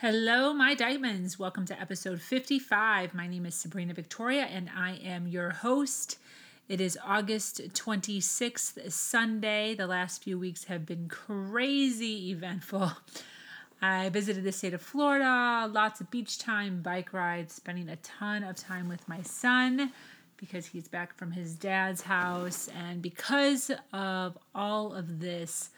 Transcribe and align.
Hello, 0.00 0.54
my 0.54 0.76
diamonds. 0.76 1.40
Welcome 1.40 1.64
to 1.66 1.80
episode 1.80 2.20
55. 2.22 3.14
My 3.14 3.26
name 3.26 3.44
is 3.44 3.56
Sabrina 3.56 3.94
Victoria, 3.94 4.42
and 4.42 4.70
I 4.72 4.92
am 5.02 5.26
your 5.26 5.50
host. 5.50 6.20
It 6.68 6.80
is 6.80 6.96
August 7.04 7.60
26th, 7.74 8.92
Sunday. 8.92 9.74
The 9.74 9.88
last 9.88 10.22
few 10.22 10.38
weeks 10.38 10.62
have 10.66 10.86
been 10.86 11.08
crazy 11.08 12.30
eventful. 12.30 12.92
I 13.82 14.10
visited 14.10 14.44
the 14.44 14.52
state 14.52 14.72
of 14.72 14.82
Florida, 14.82 15.68
lots 15.68 16.00
of 16.00 16.12
beach 16.12 16.38
time, 16.38 16.80
bike 16.80 17.12
rides, 17.12 17.54
spending 17.54 17.88
a 17.88 17.96
ton 17.96 18.44
of 18.44 18.54
time 18.54 18.86
with 18.86 19.08
my 19.08 19.22
son 19.22 19.92
because 20.36 20.64
he's 20.64 20.86
back 20.86 21.16
from 21.16 21.32
his 21.32 21.54
dad's 21.54 22.02
house. 22.02 22.68
And 22.68 23.02
because 23.02 23.72
of 23.92 24.38
all 24.54 24.94
of 24.94 25.18
this, 25.18 25.70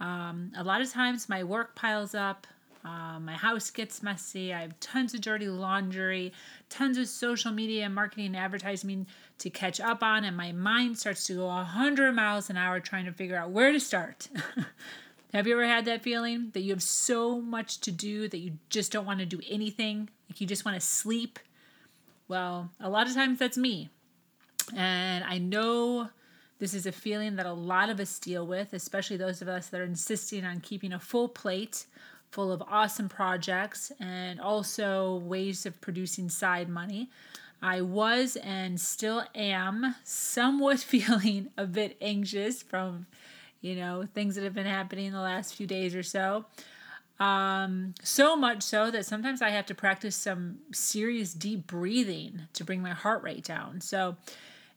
um, 0.00 0.50
a 0.56 0.64
lot 0.64 0.80
of 0.80 0.90
times 0.90 1.28
my 1.28 1.44
work 1.44 1.76
piles 1.76 2.16
up. 2.16 2.48
Uh, 2.84 3.20
my 3.20 3.34
house 3.34 3.70
gets 3.70 4.02
messy. 4.02 4.54
I 4.54 4.62
have 4.62 4.78
tons 4.80 5.12
of 5.12 5.20
dirty 5.20 5.48
laundry, 5.48 6.32
tons 6.70 6.96
of 6.96 7.08
social 7.08 7.52
media, 7.52 7.88
marketing, 7.90 8.26
and 8.26 8.36
advertising 8.36 9.06
to 9.38 9.50
catch 9.50 9.80
up 9.80 10.02
on, 10.02 10.24
and 10.24 10.36
my 10.36 10.52
mind 10.52 10.98
starts 10.98 11.26
to 11.26 11.34
go 11.34 11.46
100 11.46 12.12
miles 12.12 12.48
an 12.48 12.56
hour 12.56 12.80
trying 12.80 13.04
to 13.04 13.12
figure 13.12 13.36
out 13.36 13.50
where 13.50 13.72
to 13.72 13.80
start. 13.80 14.28
have 15.34 15.46
you 15.46 15.52
ever 15.52 15.66
had 15.66 15.84
that 15.84 16.02
feeling 16.02 16.50
that 16.54 16.60
you 16.60 16.72
have 16.72 16.82
so 16.82 17.40
much 17.40 17.80
to 17.80 17.90
do 17.90 18.28
that 18.28 18.38
you 18.38 18.52
just 18.70 18.92
don't 18.92 19.06
want 19.06 19.20
to 19.20 19.26
do 19.26 19.40
anything? 19.48 20.08
Like 20.28 20.40
you 20.40 20.46
just 20.46 20.64
want 20.64 20.80
to 20.80 20.86
sleep? 20.86 21.38
Well, 22.28 22.70
a 22.80 22.88
lot 22.88 23.08
of 23.08 23.14
times 23.14 23.38
that's 23.38 23.58
me. 23.58 23.90
And 24.74 25.24
I 25.24 25.38
know 25.38 26.08
this 26.60 26.74
is 26.74 26.86
a 26.86 26.92
feeling 26.92 27.36
that 27.36 27.46
a 27.46 27.52
lot 27.52 27.90
of 27.90 28.00
us 28.00 28.18
deal 28.18 28.46
with, 28.46 28.72
especially 28.72 29.16
those 29.16 29.42
of 29.42 29.48
us 29.48 29.68
that 29.68 29.80
are 29.80 29.84
insisting 29.84 30.44
on 30.44 30.60
keeping 30.60 30.92
a 30.92 31.00
full 31.00 31.28
plate 31.28 31.86
full 32.30 32.52
of 32.52 32.62
awesome 32.62 33.08
projects 33.08 33.90
and 34.00 34.40
also 34.40 35.16
ways 35.16 35.66
of 35.66 35.80
producing 35.80 36.28
side 36.28 36.68
money. 36.68 37.10
I 37.62 37.82
was 37.82 38.36
and 38.36 38.80
still 38.80 39.24
am 39.34 39.94
somewhat 40.04 40.78
feeling 40.80 41.50
a 41.56 41.66
bit 41.66 41.96
anxious 42.00 42.62
from, 42.62 43.06
you 43.60 43.74
know, 43.74 44.06
things 44.14 44.34
that 44.36 44.44
have 44.44 44.54
been 44.54 44.66
happening 44.66 45.06
in 45.06 45.12
the 45.12 45.20
last 45.20 45.54
few 45.54 45.66
days 45.66 45.94
or 45.94 46.02
so. 46.02 46.46
Um, 47.18 47.94
so 48.02 48.34
much 48.34 48.62
so 48.62 48.90
that 48.90 49.04
sometimes 49.04 49.42
I 49.42 49.50
have 49.50 49.66
to 49.66 49.74
practice 49.74 50.16
some 50.16 50.60
serious 50.72 51.34
deep 51.34 51.66
breathing 51.66 52.42
to 52.54 52.64
bring 52.64 52.80
my 52.80 52.92
heart 52.92 53.22
rate 53.22 53.44
down. 53.44 53.82
So, 53.82 54.16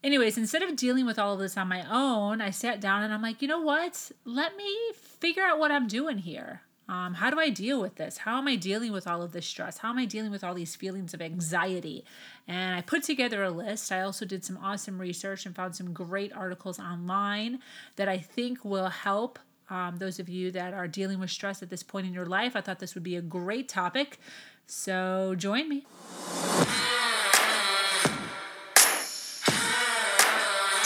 anyways, 0.03 0.37
instead 0.37 0.61
of 0.61 0.75
dealing 0.75 1.05
with 1.05 1.17
all 1.17 1.35
of 1.35 1.39
this 1.39 1.55
on 1.55 1.69
my 1.69 1.85
own, 1.89 2.41
I 2.41 2.49
sat 2.49 2.81
down 2.81 3.01
and 3.01 3.13
I'm 3.13 3.21
like, 3.21 3.41
you 3.41 3.47
know 3.47 3.61
what? 3.61 4.11
Let 4.25 4.57
me 4.57 4.75
figure 4.93 5.43
out 5.43 5.57
what 5.57 5.71
I'm 5.71 5.87
doing 5.87 6.17
here. 6.17 6.63
Um, 6.89 7.13
how 7.13 7.29
do 7.29 7.39
I 7.39 7.49
deal 7.49 7.79
with 7.81 7.95
this? 7.95 8.17
How 8.17 8.37
am 8.37 8.47
I 8.47 8.55
dealing 8.55 8.91
with 8.91 9.07
all 9.07 9.21
of 9.21 9.31
this 9.31 9.45
stress? 9.45 9.77
How 9.77 9.89
am 9.89 9.97
I 9.97 10.05
dealing 10.05 10.31
with 10.31 10.43
all 10.43 10.53
these 10.53 10.75
feelings 10.75 11.13
of 11.13 11.21
anxiety? 11.21 12.03
And 12.47 12.75
I 12.75 12.81
put 12.81 13.03
together 13.03 13.43
a 13.43 13.49
list. 13.49 13.91
I 13.91 14.01
also 14.01 14.25
did 14.25 14.43
some 14.43 14.57
awesome 14.57 14.99
research 14.99 15.45
and 15.45 15.55
found 15.55 15.75
some 15.75 15.93
great 15.93 16.33
articles 16.33 16.79
online 16.79 17.59
that 17.95 18.09
I 18.09 18.17
think 18.17 18.65
will 18.65 18.89
help 18.89 19.39
um, 19.69 19.97
those 19.97 20.19
of 20.19 20.27
you 20.27 20.51
that 20.51 20.73
are 20.73 20.87
dealing 20.87 21.19
with 21.19 21.31
stress 21.31 21.63
at 21.63 21.69
this 21.69 21.83
point 21.83 22.05
in 22.05 22.13
your 22.13 22.25
life. 22.25 22.55
I 22.55 22.61
thought 22.61 22.79
this 22.79 22.95
would 22.95 23.03
be 23.03 23.15
a 23.15 23.21
great 23.21 23.69
topic. 23.69 24.19
So 24.67 25.35
join 25.37 25.69
me. 25.69 25.85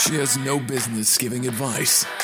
She 0.00 0.14
has 0.14 0.38
no 0.38 0.58
business 0.60 1.18
giving 1.18 1.46
advice 1.46 2.06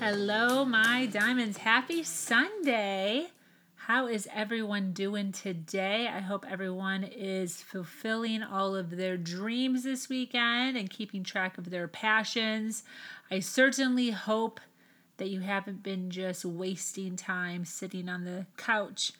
Hello, 0.00 0.64
my 0.64 1.04
diamonds. 1.04 1.58
Happy 1.58 2.02
Sunday. 2.02 3.26
How 3.74 4.06
is 4.06 4.26
everyone 4.32 4.92
doing 4.94 5.30
today? 5.30 6.08
I 6.08 6.20
hope 6.20 6.46
everyone 6.48 7.04
is 7.04 7.60
fulfilling 7.60 8.42
all 8.42 8.74
of 8.74 8.96
their 8.96 9.18
dreams 9.18 9.82
this 9.82 10.08
weekend 10.08 10.78
and 10.78 10.88
keeping 10.88 11.22
track 11.22 11.58
of 11.58 11.68
their 11.68 11.86
passions. 11.86 12.82
I 13.30 13.40
certainly 13.40 14.10
hope 14.10 14.58
that 15.18 15.28
you 15.28 15.40
haven't 15.40 15.82
been 15.82 16.10
just 16.10 16.46
wasting 16.46 17.16
time 17.16 17.66
sitting 17.66 18.08
on 18.08 18.24
the 18.24 18.46
couch 18.56 19.12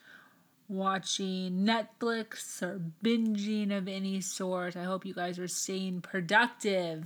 watching 0.67 1.63
Netflix 1.63 2.59
or 2.63 2.81
binging 3.05 3.71
of 3.71 3.87
any 3.87 4.19
sort. 4.19 4.75
I 4.75 4.85
hope 4.85 5.05
you 5.05 5.13
guys 5.13 5.37
are 5.37 5.47
staying 5.47 6.01
productive 6.01 7.05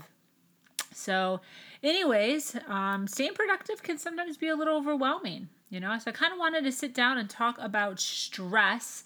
so, 0.96 1.42
anyways, 1.86 2.58
um, 2.68 3.08
staying 3.08 3.34
productive 3.34 3.84
can 3.84 3.98
sometimes 3.98 4.38
be 4.38 4.48
a 4.48 4.56
little 4.56 4.78
overwhelming, 4.78 5.50
you 5.70 5.80
know. 5.80 5.98
So, 6.00 6.10
I 6.10 6.14
kind 6.14 6.34
of 6.34 6.40
wanted 6.40 6.64
to 6.64 6.72
sit 6.72 6.94
down 6.94 7.18
and 7.18 7.30
talk 7.30 7.58
about 7.60 8.00
stress. 8.00 9.04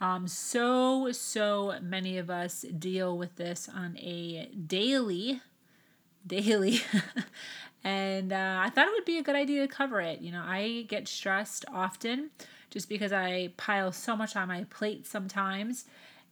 Um, 0.00 0.28
so, 0.28 1.12
so 1.12 1.74
many 1.82 2.16
of 2.18 2.30
us 2.30 2.62
deal 2.78 3.16
with 3.18 3.36
this 3.36 3.68
on 3.68 3.96
a 3.98 4.48
daily, 4.66 5.40
daily. 6.26 6.80
and 7.84 8.32
uh, 8.32 8.60
I 8.62 8.70
thought 8.70 8.86
it 8.86 8.92
would 8.92 9.04
be 9.04 9.18
a 9.18 9.22
good 9.22 9.36
idea 9.36 9.66
to 9.66 9.72
cover 9.72 10.00
it. 10.00 10.20
You 10.20 10.32
know, 10.32 10.42
I 10.44 10.86
get 10.88 11.08
stressed 11.08 11.64
often 11.72 12.30
just 12.70 12.88
because 12.88 13.12
I 13.12 13.52
pile 13.56 13.92
so 13.92 14.16
much 14.16 14.36
on 14.36 14.48
my 14.48 14.64
plate 14.70 15.06
sometimes. 15.06 15.84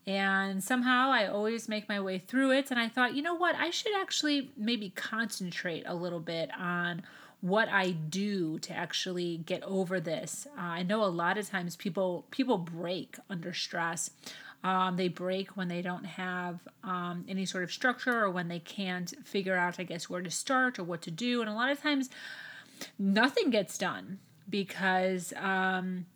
And 0.08 0.64
somehow 0.64 1.10
I 1.10 1.26
always 1.26 1.68
make 1.68 1.86
my 1.86 2.00
way 2.00 2.18
through 2.18 2.52
it. 2.52 2.70
And 2.70 2.80
I 2.80 2.88
thought, 2.88 3.14
you 3.14 3.20
know 3.20 3.34
what? 3.34 3.54
I 3.56 3.68
should 3.68 3.92
actually 3.94 4.50
maybe 4.56 4.88
concentrate 4.88 5.84
a 5.86 5.94
little 5.94 6.18
bit 6.18 6.50
on 6.58 7.02
what 7.42 7.68
I 7.68 7.90
do 7.90 8.58
to 8.60 8.72
actually 8.72 9.36
get 9.36 9.62
over 9.64 10.00
this. 10.00 10.46
Uh, 10.56 10.62
I 10.62 10.82
know 10.82 11.04
a 11.04 11.12
lot 11.12 11.36
of 11.36 11.46
times 11.46 11.76
people 11.76 12.24
people 12.30 12.56
break 12.56 13.18
under 13.28 13.52
stress. 13.52 14.10
Um, 14.64 14.96
they 14.96 15.08
break 15.08 15.58
when 15.58 15.68
they 15.68 15.82
don't 15.82 16.06
have 16.06 16.58
um, 16.82 17.26
any 17.28 17.44
sort 17.44 17.62
of 17.62 17.70
structure 17.70 18.24
or 18.24 18.30
when 18.30 18.48
they 18.48 18.60
can't 18.60 19.12
figure 19.24 19.56
out, 19.56 19.78
I 19.78 19.82
guess, 19.82 20.08
where 20.08 20.22
to 20.22 20.30
start 20.30 20.78
or 20.78 20.84
what 20.84 21.02
to 21.02 21.10
do. 21.10 21.42
And 21.42 21.50
a 21.50 21.52
lot 21.52 21.70
of 21.70 21.82
times, 21.82 22.08
nothing 22.98 23.50
gets 23.50 23.76
done 23.76 24.20
because 24.48 25.34
um, 25.36 26.06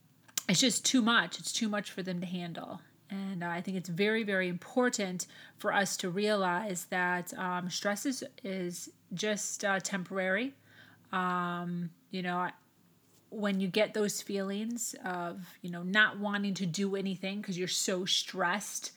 it's 0.49 0.61
just 0.61 0.83
too 0.87 1.03
much. 1.03 1.39
It's 1.39 1.53
too 1.53 1.69
much 1.69 1.91
for 1.91 2.03
them 2.03 2.21
to 2.21 2.27
handle. 2.27 2.81
And 3.13 3.45
uh, 3.45 3.49
I 3.49 3.61
think 3.61 3.77
it's 3.77 3.91
very, 3.91 4.23
very 4.23 4.49
important 4.49 5.27
for 5.59 5.73
us 5.73 5.97
to 5.99 6.09
realize 6.09 6.87
that 6.87 7.37
um, 7.39 7.69
stress 7.69 8.07
is, 8.07 8.25
is 8.43 8.89
just 9.13 9.65
uh, 9.65 9.81
temporary. 9.81 10.55
Um, 11.13 11.91
you 12.11 12.23
know, 12.23 12.49
when 13.29 13.61
you 13.61 13.69
get 13.69 13.93
those 13.93 14.23
feelings 14.23 14.95
of, 15.05 15.47
you 15.61 15.71
know, 15.71 15.83
not 15.83 16.19
wanting 16.19 16.55
to 16.55 16.67
do 16.67 16.97
anything 16.97 17.41
because 17.41 17.59
you're 17.59 17.69
so 17.69 18.07
stressed, 18.07 18.93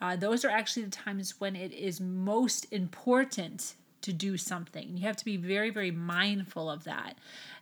uh, 0.00 0.14
those 0.16 0.44
are 0.44 0.50
actually 0.50 0.84
the 0.84 0.90
times 0.90 1.34
when 1.38 1.56
it 1.56 1.72
is 1.72 2.00
most 2.00 2.70
important 2.70 3.76
to 4.02 4.12
do 4.12 4.36
something. 4.36 4.96
You 4.96 5.06
have 5.06 5.16
to 5.16 5.24
be 5.24 5.38
very, 5.38 5.70
very 5.70 5.90
mindful 5.90 6.70
of 6.70 6.84
that. 6.84 7.16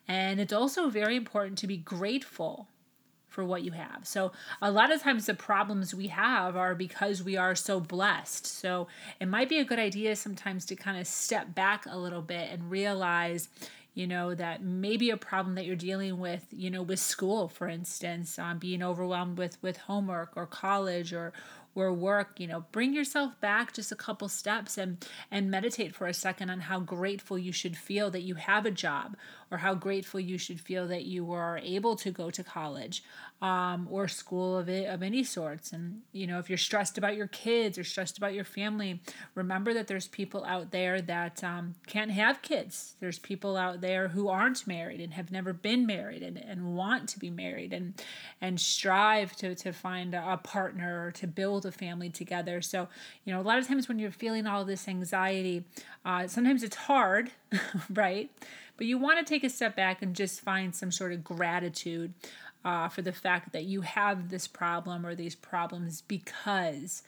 And 0.09 0.41
it's 0.41 0.53
also 0.53 0.89
very 0.89 1.15
important 1.15 1.59
to 1.59 1.69
be 1.69 1.77
grateful 1.77 2.67
for 3.33 3.45
what 3.45 3.63
you 3.63 3.73
have. 3.73 4.01
So, 4.07 4.33
a 4.61 4.71
lot 4.71 4.93
of 4.93 5.03
times 5.03 5.27
the 5.27 5.35
problems 5.35 5.95
we 5.95 6.09
have 6.09 6.57
are 6.57 6.75
because 6.75 7.23
we 7.23 7.37
are 7.37 7.55
so 7.55 7.81
blessed. 7.81 8.47
So, 8.47 8.89
it 9.21 9.27
might 9.27 9.49
be 9.49 9.59
a 9.59 9.65
good 9.65 9.79
idea 9.79 10.15
sometimes 10.17 10.65
to 10.67 10.77
kind 10.77 10.99
of 11.01 11.07
step 11.07 11.55
back 11.55 11.87
a 11.87 11.99
little 11.99 12.23
bit 12.23 12.51
and 12.51 12.71
realize, 12.71 13.49
you 13.95 14.07
know, 14.07 14.35
that 14.35 14.63
maybe 14.63 15.11
a 15.11 15.17
problem 15.17 15.55
that 15.57 15.65
you're 15.65 15.77
dealing 15.77 16.19
with, 16.19 16.47
you 16.51 16.71
know, 16.71 16.83
with 16.83 17.01
school, 17.01 17.49
for 17.49 17.69
instance, 17.69 18.39
um, 18.39 18.59
being 18.59 18.83
overwhelmed 18.83 19.39
with 19.39 19.61
with 19.63 19.77
homework 19.79 20.33
or 20.37 20.47
college 20.47 21.13
or 21.13 21.33
or 21.75 21.93
work 21.93 22.39
you 22.39 22.47
know 22.47 22.65
bring 22.73 22.93
yourself 22.93 23.39
back 23.41 23.73
just 23.73 23.93
a 23.93 23.97
couple 23.97 24.29
steps 24.29 24.77
and 24.77 25.07
and 25.31 25.51
meditate 25.51 25.95
for 25.95 26.07
a 26.07 26.15
second 26.15 26.51
on 26.51 26.61
how 26.61 26.79
grateful 26.79 27.39
you 27.39 27.53
should 27.53 27.77
feel 27.77 28.11
that 28.11 28.23
you 28.23 28.35
have 28.35 28.67
a 28.67 28.71
job 28.71 29.17
or 29.51 29.59
how 29.59 29.75
grateful 29.75 30.21
you 30.21 30.39
should 30.39 30.61
feel 30.61 30.87
that 30.87 31.05
you 31.05 31.25
were 31.25 31.61
able 31.63 31.97
to 31.97 32.11
go 32.11 32.31
to 32.31 32.45
college 32.45 33.03
um, 33.43 33.89
or 33.91 34.07
school 34.07 34.57
of 34.57 34.69
it 34.69 34.87
of 34.89 35.03
any 35.03 35.25
sorts. 35.25 35.73
And 35.73 36.03
you 36.13 36.29
know, 36.29 36.39
if 36.39 36.49
you're 36.49 36.57
stressed 36.57 36.97
about 36.97 37.17
your 37.17 37.27
kids 37.27 37.77
or 37.77 37.83
stressed 37.83 38.17
about 38.17 38.35
your 38.35 38.45
family, 38.45 39.03
remember 39.35 39.75
that 39.75 39.89
there's 39.89 40.07
people 40.07 40.45
out 40.45 40.71
there 40.71 41.03
that 41.03 41.43
um, 41.43 41.75
can't 41.89 42.13
have 42.13 42.41
kids. 42.41 42.95
There's 43.01 43.19
people 43.19 43.57
out 43.57 43.81
there 43.81 44.09
who 44.09 44.29
aren't 44.29 44.65
married 44.69 45.01
and 45.01 45.15
have 45.15 45.33
never 45.33 45.53
been 45.53 45.87
married 45.87 46.23
and, 46.23 46.39
and 46.39 46.77
want 46.77 47.09
to 47.11 47.19
be 47.19 47.31
married 47.31 47.73
and 47.73 48.01
and 48.41 48.61
strive 48.61 49.35
to 49.37 49.57
to 49.57 49.73
find 49.73 50.15
a 50.15 50.37
partner 50.37 51.07
or 51.07 51.11
to 51.11 51.27
build 51.27 51.67
a 51.67 51.73
family 51.73 52.11
together. 52.11 52.63
So 52.63 52.87
you 53.25 53.33
know, 53.33 53.41
a 53.41 53.43
lot 53.43 53.59
of 53.59 53.67
times 53.67 53.89
when 53.89 53.99
you're 53.99 54.13
feeling 54.13 54.47
all 54.47 54.65
this 54.65 54.87
anxiety, 54.87 55.65
uh, 56.05 56.29
sometimes 56.29 56.63
it's 56.63 56.77
hard, 56.77 57.33
right? 57.91 58.31
But 58.77 58.87
you 58.87 58.99
want 58.99 59.19
to 59.19 59.25
take 59.25 59.45
a 59.45 59.51
step 59.51 59.77
back 59.77 60.01
and 60.01 60.15
just 60.15 60.41
find 60.41 60.75
some 60.75 60.91
sort 60.91 61.13
of 61.13 61.23
gratitude 61.23 62.15
uh, 62.65 62.89
for 62.89 63.03
the 63.03 63.13
fact 63.13 63.53
that 63.53 63.65
you 63.65 63.81
have 63.83 64.31
this 64.31 64.47
problem 64.47 65.05
or 65.05 65.15
these 65.15 65.35
problems 65.35 66.03
because 66.03 67.03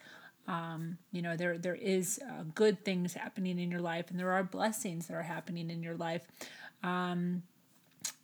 um, 0.47 0.97
you 1.11 1.21
know 1.21 1.35
there 1.35 1.57
there 1.57 1.75
is 1.75 2.19
uh, 2.23 2.43
good 2.53 2.83
things 2.85 3.13
happening 3.13 3.59
in 3.59 3.71
your 3.71 3.81
life 3.81 4.09
and 4.09 4.19
there 4.19 4.31
are 4.31 4.43
blessings 4.43 5.07
that 5.07 5.15
are 5.15 5.23
happening 5.23 5.69
in 5.69 5.81
your 5.81 5.95
life. 5.95 6.27
Um, 6.83 7.43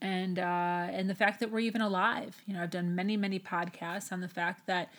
and 0.01 0.38
uh, 0.38 0.88
and 0.92 1.10
the 1.10 1.16
fact 1.16 1.39
that 1.39 1.51
we're 1.51 1.60
even 1.60 1.81
alive. 1.81 2.42
You 2.45 2.54
know 2.54 2.63
i've 2.63 2.69
done 2.69 2.95
many 2.95 3.18
many 3.18 3.39
podcasts 3.39 4.12
on 4.12 4.22
the 4.22 4.27
fact 4.27 4.68
that 4.68 4.89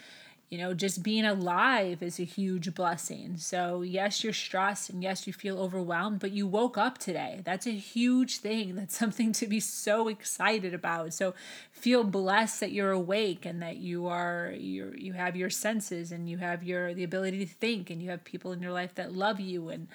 you 0.53 0.59
know, 0.59 0.75
just 0.75 1.03
being 1.03 1.25
alive 1.25 2.03
is 2.03 2.21
a 2.21 2.25
huge 2.25 2.75
blessing. 2.75 3.39
So, 3.39 3.81
yes, 3.81 4.23
you're 4.23 4.35
stressed 4.35 4.91
and 4.91 5.03
yes, 5.03 5.27
you 5.27 5.33
feel 5.33 5.59
overwhelmed, 5.59 6.21
but 6.21 6.33
you 6.33 6.47
woke 6.47 6.77
up 6.77 6.99
today. 6.99 7.41
That's 7.43 7.67
a 7.67 7.71
huge 7.71 8.37
thing. 8.37 8.75
That's 8.77 8.95
something 8.95 9.33
to 9.33 9.47
be 9.47 9.61
so 9.61 10.09
excited 10.09 10.75
about. 10.75 11.15
So, 11.15 11.33
feel 11.71 12.05
blessed 12.05 12.61
that 12.61 12.71
you're 12.71 12.91
awake 12.91 13.47
and 13.47 13.63
that 13.63 13.79
you 13.79 14.09
are 14.09 14.53
you 14.55 14.93
you 14.95 15.15
have 15.15 15.37
your 15.37 15.49
senses 15.49 16.13
and 16.13 16.29
you 16.29 16.37
have 16.37 16.63
your 16.63 16.93
the 16.93 17.03
ability 17.03 17.47
to 17.47 17.55
think 17.55 17.89
and 17.89 18.03
you 18.03 18.11
have 18.11 18.23
people 18.23 18.53
in 18.53 18.61
your 18.61 18.73
life 18.73 18.95
that 18.97 19.15
love 19.15 19.41
you 19.41 19.71
and 19.71 19.89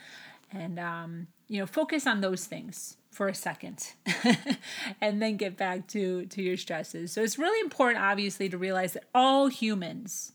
and 0.51 0.79
um, 0.79 1.27
you 1.47 1.59
know, 1.59 1.67
focus 1.67 2.07
on 2.07 2.21
those 2.21 2.45
things 2.45 2.97
for 3.11 3.27
a 3.27 3.35
second 3.35 3.93
and 5.01 5.21
then 5.21 5.37
get 5.37 5.55
back 5.55 5.85
to 5.89 6.25
to 6.25 6.41
your 6.41 6.57
stresses. 6.57 7.11
So, 7.11 7.21
it's 7.21 7.37
really 7.37 7.59
important 7.59 8.03
obviously 8.03 8.49
to 8.49 8.57
realize 8.57 8.93
that 8.93 9.03
all 9.13 9.49
humans 9.49 10.33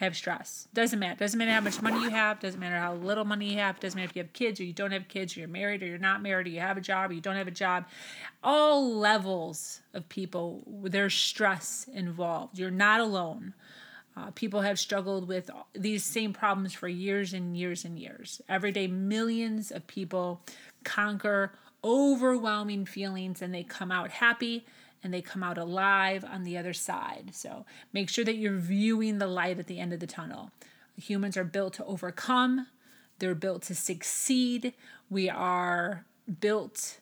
have 0.00 0.16
stress. 0.16 0.66
Doesn't 0.72 0.98
matter. 0.98 1.16
Doesn't 1.16 1.36
matter 1.38 1.50
how 1.52 1.60
much 1.60 1.82
money 1.82 2.00
you 2.00 2.08
have. 2.08 2.40
Doesn't 2.40 2.58
matter 2.58 2.78
how 2.78 2.94
little 2.94 3.26
money 3.26 3.52
you 3.52 3.58
have. 3.58 3.78
Doesn't 3.78 3.98
matter 3.98 4.08
if 4.08 4.16
you 4.16 4.22
have 4.22 4.32
kids 4.32 4.58
or 4.58 4.64
you 4.64 4.72
don't 4.72 4.92
have 4.92 5.08
kids, 5.08 5.36
or 5.36 5.40
you're 5.40 5.48
married 5.48 5.82
or 5.82 5.86
you're 5.86 5.98
not 5.98 6.22
married, 6.22 6.46
or 6.46 6.50
you 6.50 6.60
have 6.60 6.78
a 6.78 6.80
job 6.80 7.10
or 7.10 7.12
you 7.12 7.20
don't 7.20 7.36
have 7.36 7.46
a 7.46 7.50
job. 7.52 7.84
All 8.42 8.96
levels 8.96 9.82
of 9.92 10.08
people, 10.08 10.62
there's 10.66 11.12
stress 11.12 11.86
involved. 11.92 12.58
You're 12.58 12.70
not 12.70 13.00
alone. 13.00 13.52
Uh, 14.16 14.30
people 14.30 14.62
have 14.62 14.78
struggled 14.78 15.28
with 15.28 15.50
these 15.74 16.02
same 16.02 16.32
problems 16.32 16.72
for 16.72 16.88
years 16.88 17.34
and 17.34 17.54
years 17.54 17.84
and 17.84 17.98
years. 17.98 18.40
Every 18.48 18.72
day, 18.72 18.86
millions 18.86 19.70
of 19.70 19.86
people 19.86 20.40
conquer 20.82 21.52
overwhelming 21.84 22.86
feelings 22.86 23.42
and 23.42 23.54
they 23.54 23.64
come 23.64 23.92
out 23.92 24.10
happy 24.10 24.64
and 25.02 25.12
they 25.12 25.22
come 25.22 25.42
out 25.42 25.58
alive 25.58 26.24
on 26.24 26.44
the 26.44 26.58
other 26.58 26.72
side. 26.72 27.30
So 27.32 27.64
make 27.92 28.08
sure 28.08 28.24
that 28.24 28.36
you're 28.36 28.58
viewing 28.58 29.18
the 29.18 29.26
light 29.26 29.58
at 29.58 29.66
the 29.66 29.78
end 29.78 29.92
of 29.92 30.00
the 30.00 30.06
tunnel. 30.06 30.50
Humans 30.96 31.36
are 31.36 31.44
built 31.44 31.74
to 31.74 31.84
overcome, 31.84 32.66
they're 33.18 33.34
built 33.34 33.62
to 33.64 33.74
succeed. 33.74 34.74
We 35.08 35.28
are 35.28 36.04
built, 36.40 36.98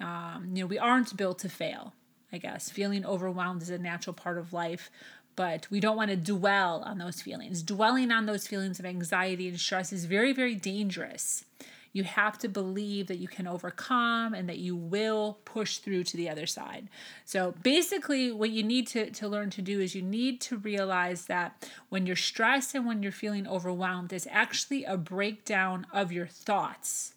um, 0.00 0.50
you 0.52 0.62
know, 0.62 0.66
we 0.66 0.78
aren't 0.78 1.16
built 1.16 1.38
to 1.40 1.48
fail, 1.48 1.94
I 2.32 2.38
guess. 2.38 2.70
Feeling 2.70 3.04
overwhelmed 3.06 3.62
is 3.62 3.70
a 3.70 3.78
natural 3.78 4.14
part 4.14 4.38
of 4.38 4.52
life, 4.52 4.90
but 5.36 5.70
we 5.70 5.80
don't 5.80 5.96
want 5.96 6.10
to 6.10 6.16
dwell 6.16 6.82
on 6.84 6.98
those 6.98 7.20
feelings. 7.20 7.62
Dwelling 7.62 8.10
on 8.10 8.26
those 8.26 8.46
feelings 8.46 8.78
of 8.78 8.86
anxiety 8.86 9.48
and 9.48 9.58
stress 9.58 9.92
is 9.92 10.04
very, 10.04 10.32
very 10.32 10.54
dangerous. 10.54 11.44
You 11.92 12.04
have 12.04 12.38
to 12.38 12.48
believe 12.48 13.06
that 13.08 13.18
you 13.18 13.28
can 13.28 13.46
overcome 13.46 14.32
and 14.32 14.48
that 14.48 14.58
you 14.58 14.74
will 14.74 15.38
push 15.44 15.78
through 15.78 16.04
to 16.04 16.16
the 16.16 16.30
other 16.30 16.46
side. 16.46 16.88
So 17.24 17.54
basically, 17.62 18.32
what 18.32 18.50
you 18.50 18.62
need 18.62 18.86
to, 18.88 19.10
to 19.10 19.28
learn 19.28 19.50
to 19.50 19.62
do 19.62 19.78
is 19.80 19.94
you 19.94 20.02
need 20.02 20.40
to 20.42 20.56
realize 20.56 21.26
that 21.26 21.68
when 21.90 22.06
you're 22.06 22.16
stressed 22.16 22.74
and 22.74 22.86
when 22.86 23.02
you're 23.02 23.12
feeling 23.12 23.46
overwhelmed, 23.46 24.12
it's 24.12 24.26
actually 24.30 24.84
a 24.84 24.96
breakdown 24.96 25.86
of 25.92 26.12
your 26.12 26.26
thoughts. 26.26 27.14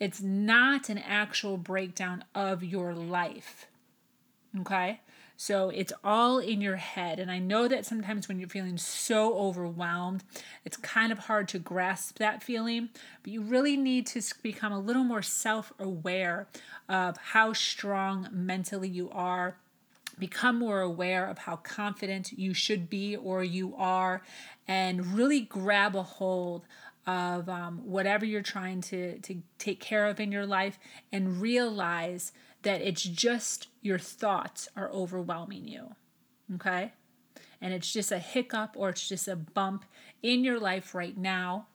It's 0.00 0.22
not 0.22 0.88
an 0.88 0.98
actual 0.98 1.56
breakdown 1.56 2.24
of 2.34 2.64
your 2.64 2.94
life. 2.94 3.66
Okay? 4.58 5.00
So 5.42 5.70
it's 5.70 5.94
all 6.04 6.38
in 6.38 6.60
your 6.60 6.76
head. 6.76 7.18
And 7.18 7.30
I 7.30 7.38
know 7.38 7.66
that 7.66 7.86
sometimes 7.86 8.28
when 8.28 8.38
you're 8.38 8.46
feeling 8.46 8.76
so 8.76 9.38
overwhelmed, 9.38 10.22
it's 10.66 10.76
kind 10.76 11.10
of 11.10 11.18
hard 11.18 11.48
to 11.48 11.58
grasp 11.58 12.18
that 12.18 12.42
feeling, 12.42 12.90
but 13.22 13.32
you 13.32 13.40
really 13.40 13.74
need 13.74 14.06
to 14.08 14.20
become 14.42 14.70
a 14.70 14.78
little 14.78 15.02
more 15.02 15.22
self 15.22 15.72
aware 15.78 16.46
of 16.90 17.16
how 17.16 17.54
strong 17.54 18.28
mentally 18.30 18.90
you 18.90 19.08
are 19.12 19.56
become 20.18 20.58
more 20.58 20.82
aware 20.82 21.26
of 21.26 21.38
how 21.38 21.56
confident 21.56 22.32
you 22.32 22.52
should 22.52 22.90
be 22.90 23.16
or 23.16 23.42
you 23.42 23.74
are, 23.78 24.20
and 24.68 25.14
really 25.14 25.40
grab 25.40 25.96
a 25.96 26.02
hold 26.02 26.66
of 27.06 27.48
um, 27.48 27.78
whatever 27.86 28.26
you're 28.26 28.42
trying 28.42 28.82
to, 28.82 29.18
to 29.20 29.40
take 29.58 29.80
care 29.80 30.06
of 30.06 30.20
in 30.20 30.30
your 30.30 30.44
life 30.44 30.78
and 31.10 31.40
realize 31.40 32.32
that 32.62 32.80
it's 32.82 33.02
just 33.02 33.68
your 33.80 33.98
thoughts 33.98 34.68
are 34.76 34.90
overwhelming 34.90 35.66
you. 35.66 35.94
Okay? 36.54 36.92
And 37.60 37.72
it's 37.74 37.92
just 37.92 38.12
a 38.12 38.18
hiccup 38.18 38.74
or 38.76 38.90
it's 38.90 39.08
just 39.08 39.28
a 39.28 39.36
bump 39.36 39.84
in 40.22 40.44
your 40.44 40.58
life 40.58 40.94
right 40.94 41.16
now. 41.16 41.66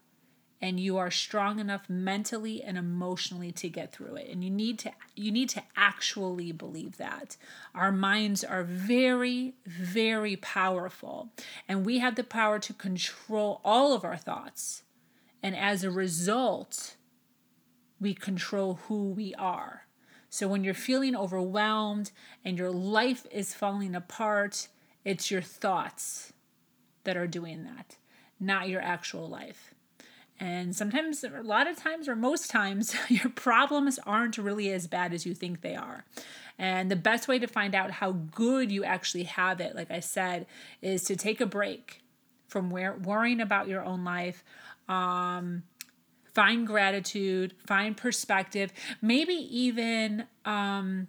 And 0.62 0.80
you 0.80 0.98
are 0.98 1.12
strong 1.12 1.60
enough 1.60 1.90
mentally 1.90 2.64
and 2.64 2.78
emotionally 2.78 3.52
to 3.52 3.70
get 3.70 3.92
through 3.92 4.16
it. 4.16 4.30
And 4.32 4.44
you 4.44 4.50
need 4.50 4.80
to 4.80 4.92
you 5.16 5.32
need 5.32 5.50
to 5.50 5.62
actually 5.76 6.52
believe 6.52 6.98
that. 6.98 7.38
Our 7.76 7.92
minds 7.92 8.44
are 8.44 8.64
very, 8.64 9.56
very 9.66 10.38
powerful. 10.38 11.30
And 11.68 11.86
we 11.86 12.00
have 12.00 12.16
the 12.16 12.24
power 12.24 12.58
to 12.60 12.74
control 12.74 13.62
all 13.64 13.94
of 13.94 14.04
our 14.04 14.18
thoughts. 14.18 14.84
And 15.44 15.56
as 15.56 15.84
a 15.84 15.92
result, 15.92 16.96
we 18.00 18.14
control 18.14 18.80
who 18.88 19.10
we 19.12 19.36
are. 19.36 19.85
So 20.36 20.50
when 20.50 20.66
you're 20.66 20.74
feeling 20.74 21.16
overwhelmed 21.16 22.12
and 22.44 22.58
your 22.58 22.70
life 22.70 23.26
is 23.32 23.54
falling 23.54 23.96
apart, 23.96 24.68
it's 25.06 25.32
your 25.32 25.42
thoughts 25.42 26.34
that 27.06 27.16
are 27.16 27.26
doing 27.26 27.64
that, 27.64 27.96
not 28.38 28.68
your 28.68 28.82
actual 28.82 29.30
life. 29.30 29.74
And 30.38 30.76
sometimes, 30.76 31.24
a 31.24 31.42
lot 31.42 31.68
of 31.68 31.77
times, 31.77 32.10
or 32.10 32.18
most 32.18 32.50
times, 32.50 32.94
your 33.08 33.30
problems 33.30 33.98
aren't 34.06 34.38
really 34.38 34.74
as 34.74 34.88
bad 34.88 35.13
as 35.13 35.25
you 35.25 35.34
think 35.34 35.62
they 35.62 35.74
are. 35.74 36.04
And 36.60 36.92
the 36.92 36.98
best 36.98 37.30
way 37.30 37.39
to 37.39 37.48
find 37.48 37.74
out 37.74 37.92
how 37.92 38.12
good 38.12 38.74
you 38.74 38.84
actually 38.84 39.24
have 39.24 39.62
it, 39.62 39.74
like 39.74 39.89
I 39.89 40.01
said, 40.01 40.48
is 40.82 41.04
to 41.06 41.15
take 41.15 41.39
a 41.39 41.46
break 41.46 42.01
from 42.50 42.70
where, 42.72 42.98
worrying 42.98 43.39
about 43.39 43.70
your 43.70 43.86
own 43.86 44.04
life. 44.04 44.44
Um, 44.89 45.63
find 46.36 46.68
gratitude, 46.68 47.56
find 47.65 47.96
perspective, 47.98 48.72
maybe 49.01 49.34
even 49.34 50.25
um, 50.44 51.08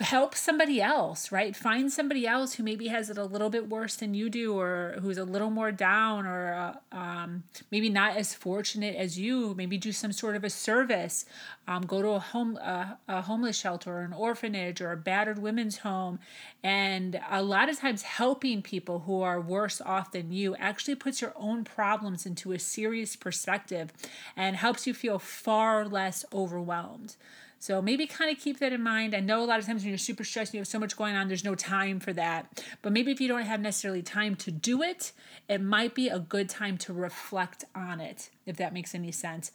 help 0.00 0.34
somebody 0.34 0.80
else, 0.80 1.30
right? 1.30 1.54
Find 1.54 1.92
somebody 1.92 2.26
else 2.26 2.54
who 2.54 2.62
maybe 2.62 2.88
has 2.88 3.10
it 3.10 3.18
a 3.18 3.24
little 3.24 3.50
bit 3.50 3.68
worse 3.68 3.96
than 3.96 4.14
you 4.14 4.30
do, 4.30 4.58
or 4.58 4.96
who's 5.00 5.18
a 5.18 5.24
little 5.24 5.50
more 5.50 5.70
down, 5.70 6.26
or 6.26 6.54
uh, 6.54 6.96
um, 6.96 7.44
maybe 7.70 7.90
not 7.90 8.16
as 8.16 8.34
fortunate 8.34 8.96
as 8.96 9.18
you. 9.18 9.54
Maybe 9.54 9.76
do 9.76 9.92
some 9.92 10.12
sort 10.12 10.36
of 10.36 10.44
a 10.44 10.50
service. 10.50 11.26
Um, 11.68 11.82
go 11.82 12.00
to 12.00 12.08
a 12.10 12.18
home, 12.18 12.58
uh, 12.62 12.94
a 13.08 13.22
homeless 13.22 13.58
shelter, 13.58 13.98
or 13.98 14.02
an 14.02 14.12
orphanage, 14.12 14.80
or 14.80 14.92
a 14.92 14.96
battered 14.96 15.38
women's 15.38 15.78
home, 15.78 16.20
and 16.62 17.20
a 17.30 17.42
lot 17.42 17.68
of 17.68 17.78
times 17.78 18.02
helping 18.02 18.62
people 18.62 19.00
who 19.00 19.20
are 19.20 19.40
worse 19.40 19.80
off 19.80 20.12
than 20.12 20.32
you 20.32 20.56
actually 20.56 20.94
puts 20.94 21.20
your 21.20 21.32
own 21.36 21.64
problems 21.64 22.24
into 22.24 22.52
a 22.52 22.58
serious 22.58 23.16
perspective, 23.16 23.92
and 24.36 24.56
helps 24.56 24.86
you 24.86 24.94
feel 24.94 25.18
far 25.18 25.86
less 25.86 26.24
overwhelmed. 26.32 27.16
So 27.58 27.80
maybe 27.82 28.06
kind 28.06 28.30
of 28.30 28.38
keep 28.42 28.58
that 28.58 28.72
in 28.72 28.82
mind. 28.82 29.14
I 29.14 29.20
know 29.20 29.42
a 29.42 29.46
lot 29.46 29.58
of 29.58 29.66
times 29.66 29.82
when 29.82 29.88
you're 29.88 29.98
super 29.98 30.24
stressed, 30.24 30.54
you 30.54 30.60
have 30.60 30.66
so 30.66 30.78
much 30.78 30.96
going 30.96 31.16
on, 31.16 31.28
there's 31.28 31.44
no 31.44 31.54
time 31.54 32.00
for 32.00 32.12
that. 32.12 32.62
But 32.82 32.92
maybe 32.92 33.12
if 33.12 33.20
you 33.20 33.28
don't 33.28 33.42
have 33.42 33.60
necessarily 33.60 34.02
time 34.02 34.34
to 34.36 34.50
do 34.50 34.82
it, 34.82 35.12
it 35.48 35.60
might 35.60 35.94
be 35.94 36.08
a 36.08 36.18
good 36.18 36.48
time 36.48 36.78
to 36.78 36.92
reflect 36.92 37.64
on 37.74 38.00
it, 38.00 38.30
if 38.44 38.56
that 38.58 38.72
makes 38.72 38.94
any 38.94 39.10
sense. 39.10 39.52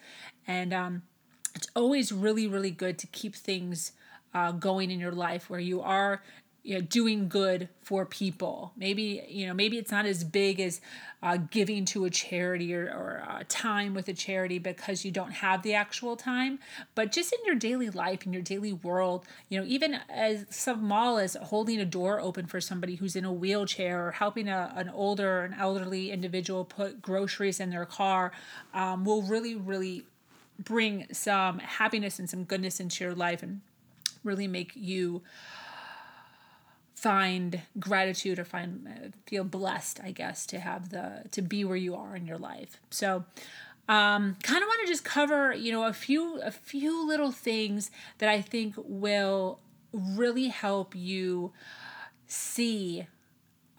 And 0.48 0.74
um, 0.74 1.04
it's 1.56 1.68
always 1.76 2.12
really, 2.12 2.48
really 2.48 2.72
good 2.72 2.98
to 3.00 3.08
keep 3.08 3.36
things 3.36 3.92
uh, 4.34 4.52
going 4.52 4.92
in 4.92 5.00
your 5.00 5.12
life 5.12 5.50
where 5.50 5.60
you 5.60 5.82
are 5.82 6.22
you 6.64 6.76
know, 6.76 6.82
doing 6.82 7.28
good 7.28 7.70
for 7.82 8.06
people. 8.06 8.72
Maybe, 8.78 9.26
you 9.28 9.48
know, 9.48 9.54
maybe 9.54 9.78
it's 9.78 9.92
not 9.92 10.06
as 10.06 10.24
big 10.24 10.60
as 10.60 10.80
uh, 11.24 11.38
giving 11.38 11.86
to 11.86 12.06
a 12.06 12.10
charity 12.10 12.74
or, 12.74 12.84
or 12.86 13.24
uh, 13.28 13.44
time 13.48 13.94
with 13.96 14.08
a 14.08 14.14
charity 14.14 14.60
because 14.60 15.04
you 15.04 15.12
don't 15.12 15.32
have 15.32 15.64
the 15.64 15.74
actual 15.74 16.16
time. 16.16 16.60
But 16.94 17.12
just 17.12 17.34
in 17.34 17.40
your 17.46 17.56
daily 17.56 17.90
life, 17.90 18.26
in 18.26 18.34
your 18.34 18.44
daily 18.44 18.74
world, 18.74 19.26
you 19.50 19.60
know, 19.60 19.66
even 19.68 20.00
as 20.10 20.46
small 20.50 21.18
as 21.18 21.36
holding 21.42 21.80
a 21.80 21.86
door 21.86 22.20
open 22.20 22.46
for 22.46 22.62
somebody 22.62 22.96
who's 22.96 23.16
in 23.16 23.26
a 23.26 23.34
wheelchair 23.34 24.08
or 24.08 24.12
helping 24.12 24.48
a, 24.48 24.72
an 24.76 24.90
older, 24.90 25.42
an 25.42 25.56
elderly 25.60 26.12
individual 26.12 26.64
put 26.64 27.02
groceries 27.02 27.60
in 27.60 27.72
their 27.72 27.86
car 27.86 28.32
um, 28.74 29.04
will 29.04 29.24
really, 29.24 29.56
really 29.56 30.04
bring 30.60 31.08
some 31.12 31.58
happiness 31.58 32.20
and 32.20 32.30
some 32.30 32.44
goodness 32.44 32.80
into 32.80 33.04
your 33.04 33.16
life 33.16 33.42
and 33.42 33.62
really 34.24 34.48
make 34.48 34.72
you 34.76 35.24
find 37.02 37.62
gratitude 37.80 38.38
or 38.38 38.46
find 38.46 38.88
uh, 38.88 39.08
feel 39.26 39.44
blessed 39.44 40.00
i 40.04 40.12
guess 40.12 40.46
to 40.46 40.60
have 40.60 40.90
the 40.90 41.24
to 41.32 41.42
be 41.42 41.64
where 41.64 41.76
you 41.76 41.96
are 41.96 42.16
in 42.16 42.28
your 42.28 42.38
life 42.38 42.80
so 42.92 43.24
um, 43.90 44.38
kind 44.44 44.62
of 44.62 44.68
want 44.68 44.82
to 44.82 44.88
just 44.88 45.04
cover 45.04 45.52
you 45.52 45.72
know 45.72 45.86
a 45.86 45.94
few 45.94 46.40
a 46.42 46.52
few 46.52 47.08
little 47.08 47.32
things 47.32 47.90
that 48.20 48.30
i 48.30 48.40
think 48.40 48.76
will 48.78 49.60
really 49.92 50.50
help 50.50 50.96
you 50.96 51.52
see 52.28 53.08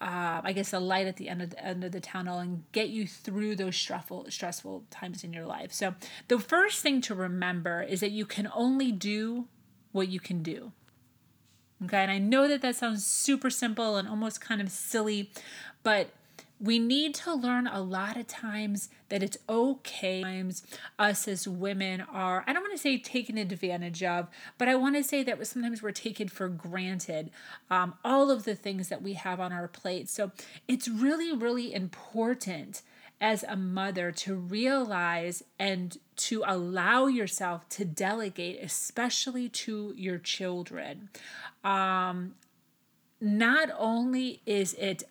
uh, 0.01 0.41
I 0.43 0.51
guess 0.51 0.71
the 0.71 0.81
light 0.81 1.07
at 1.07 1.15
the 1.15 1.29
end 1.29 1.41
of 1.41 1.51
the 1.51 1.65
end 1.65 1.81
of 1.85 1.93
the 1.93 2.01
tunnel 2.01 2.39
and 2.39 2.63
get 2.73 2.89
you 2.89 3.07
through 3.07 3.55
those 3.55 3.77
stressful 3.77 4.25
stressful 4.27 4.83
times 4.91 5.23
in 5.23 5.31
your 5.31 5.45
life. 5.45 5.71
So 5.71 5.95
the 6.27 6.39
first 6.39 6.81
thing 6.81 6.99
to 7.01 7.15
remember 7.15 7.81
is 7.81 8.01
that 8.01 8.11
you 8.11 8.25
can 8.25 8.49
only 8.53 8.91
do 8.91 9.47
what 9.93 10.09
you 10.09 10.19
can 10.19 10.43
do. 10.43 10.73
Okay, 11.85 11.97
and 11.97 12.11
I 12.11 12.17
know 12.17 12.47
that 12.47 12.61
that 12.61 12.75
sounds 12.75 13.05
super 13.05 13.49
simple 13.49 13.97
and 13.97 14.07
almost 14.07 14.39
kind 14.39 14.61
of 14.61 14.69
silly, 14.69 15.31
but 15.81 16.09
we 16.63 16.79
need 16.79 17.13
to 17.13 17.33
learn 17.33 17.67
a 17.67 17.81
lot 17.81 18.15
of 18.15 18.25
times 18.27 18.89
that 19.09 19.21
it's 19.21 19.37
okay. 19.49 20.21
Times 20.23 20.65
us 20.97 21.27
as 21.27 21.45
women 21.45 21.99
are, 22.01 22.43
I 22.47 22.53
don't 22.53 22.61
want 22.61 22.73
to 22.73 22.79
say 22.79 22.97
taken 22.97 23.37
advantage 23.37 24.01
of, 24.01 24.29
but 24.57 24.69
I 24.69 24.75
want 24.75 24.95
to 24.95 25.03
say 25.03 25.23
that 25.23 25.45
sometimes 25.45 25.83
we're 25.83 25.91
taken 25.91 26.29
for 26.29 26.47
granted 26.47 27.31
um, 27.69 27.95
all 28.05 28.31
of 28.31 28.45
the 28.45 28.55
things 28.55 28.87
that 28.87 29.01
we 29.01 29.13
have 29.13 29.41
on 29.41 29.51
our 29.51 29.67
plate. 29.67 30.09
So 30.09 30.31
it's 30.67 30.87
really, 30.87 31.35
really 31.35 31.73
important 31.73 32.81
as 33.23 33.41
a 33.47 33.55
mother 33.55 34.11
to 34.11 34.35
realize 34.35 35.43
and 35.57 35.97
to 36.17 36.43
allow 36.45 37.05
yourself 37.07 37.69
to 37.69 37.85
delegate, 37.85 38.61
especially 38.61 39.47
to 39.47 39.93
your 39.95 40.17
children. 40.17 41.07
Um, 41.63 42.35
not 43.21 43.69
only 43.79 44.41
is 44.45 44.73
it 44.73 45.03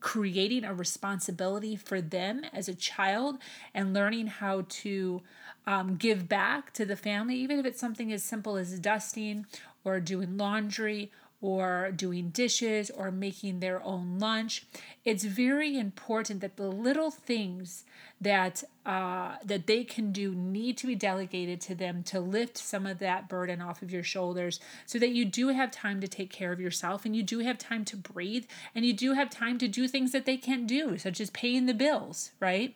creating 0.00 0.64
a 0.64 0.72
responsibility 0.72 1.76
for 1.76 2.00
them 2.00 2.40
as 2.54 2.66
a 2.66 2.74
child 2.74 3.36
and 3.74 3.92
learning 3.92 4.28
how 4.28 4.64
to 4.66 5.20
um, 5.66 5.96
give 5.96 6.30
back 6.30 6.72
to 6.72 6.86
the 6.86 6.96
family, 6.96 7.36
even 7.36 7.58
if 7.58 7.66
it's 7.66 7.78
something 7.78 8.10
as 8.10 8.22
simple 8.22 8.56
as 8.56 8.80
dusting 8.80 9.44
or 9.84 10.00
doing 10.00 10.38
laundry 10.38 11.12
or 11.42 11.90
doing 11.90 12.28
dishes 12.30 12.90
or 12.90 13.10
making 13.10 13.60
their 13.60 13.82
own 13.82 14.18
lunch. 14.18 14.66
It's 15.04 15.24
very 15.24 15.78
important 15.78 16.40
that 16.40 16.56
the 16.56 16.68
little 16.68 17.10
things 17.10 17.84
that 18.20 18.62
uh, 18.84 19.36
that 19.44 19.66
they 19.66 19.84
can 19.84 20.12
do 20.12 20.34
need 20.34 20.76
to 20.76 20.86
be 20.86 20.94
delegated 20.94 21.60
to 21.60 21.74
them 21.74 22.02
to 22.02 22.20
lift 22.20 22.58
some 22.58 22.86
of 22.86 22.98
that 22.98 23.28
burden 23.28 23.62
off 23.62 23.82
of 23.82 23.90
your 23.90 24.02
shoulders, 24.02 24.60
so 24.84 24.98
that 24.98 25.10
you 25.10 25.24
do 25.24 25.48
have 25.48 25.70
time 25.70 26.00
to 26.00 26.08
take 26.08 26.30
care 26.30 26.52
of 26.52 26.60
yourself 26.60 27.04
and 27.04 27.16
you 27.16 27.22
do 27.22 27.38
have 27.38 27.56
time 27.56 27.84
to 27.84 27.96
breathe 27.96 28.44
and 28.74 28.84
you 28.84 28.92
do 28.92 29.14
have 29.14 29.30
time 29.30 29.56
to 29.58 29.68
do 29.68 29.88
things 29.88 30.12
that 30.12 30.26
they 30.26 30.36
can't 30.36 30.66
do, 30.66 30.98
such 30.98 31.20
as 31.20 31.30
paying 31.30 31.66
the 31.66 31.74
bills. 31.74 32.32
Right? 32.40 32.74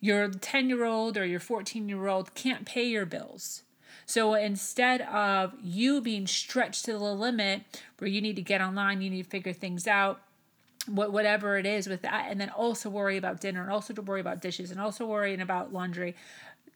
Your 0.00 0.28
ten 0.28 0.68
year 0.68 0.84
old 0.84 1.16
or 1.16 1.26
your 1.26 1.40
fourteen 1.40 1.88
year 1.88 2.06
old 2.06 2.34
can't 2.34 2.64
pay 2.64 2.86
your 2.86 3.06
bills 3.06 3.62
so 4.04 4.34
instead 4.34 5.00
of 5.02 5.54
you 5.62 6.00
being 6.00 6.26
stretched 6.26 6.84
to 6.84 6.92
the 6.92 6.98
limit 6.98 7.62
where 7.98 8.08
you 8.08 8.20
need 8.20 8.36
to 8.36 8.42
get 8.42 8.60
online, 8.60 9.00
you 9.00 9.10
need 9.10 9.24
to 9.24 9.30
figure 9.30 9.52
things 9.52 9.86
out, 9.86 10.20
what 10.86 11.12
whatever 11.12 11.56
it 11.56 11.66
is 11.66 11.88
with 11.88 12.02
that, 12.02 12.26
and 12.28 12.40
then 12.40 12.50
also 12.50 12.90
worry 12.90 13.16
about 13.16 13.40
dinner 13.40 13.62
and 13.62 13.72
also 13.72 13.94
to 13.94 14.02
worry 14.02 14.20
about 14.20 14.40
dishes 14.40 14.70
and 14.70 14.80
also 14.80 15.06
worrying 15.06 15.40
about 15.40 15.72
laundry. 15.72 16.14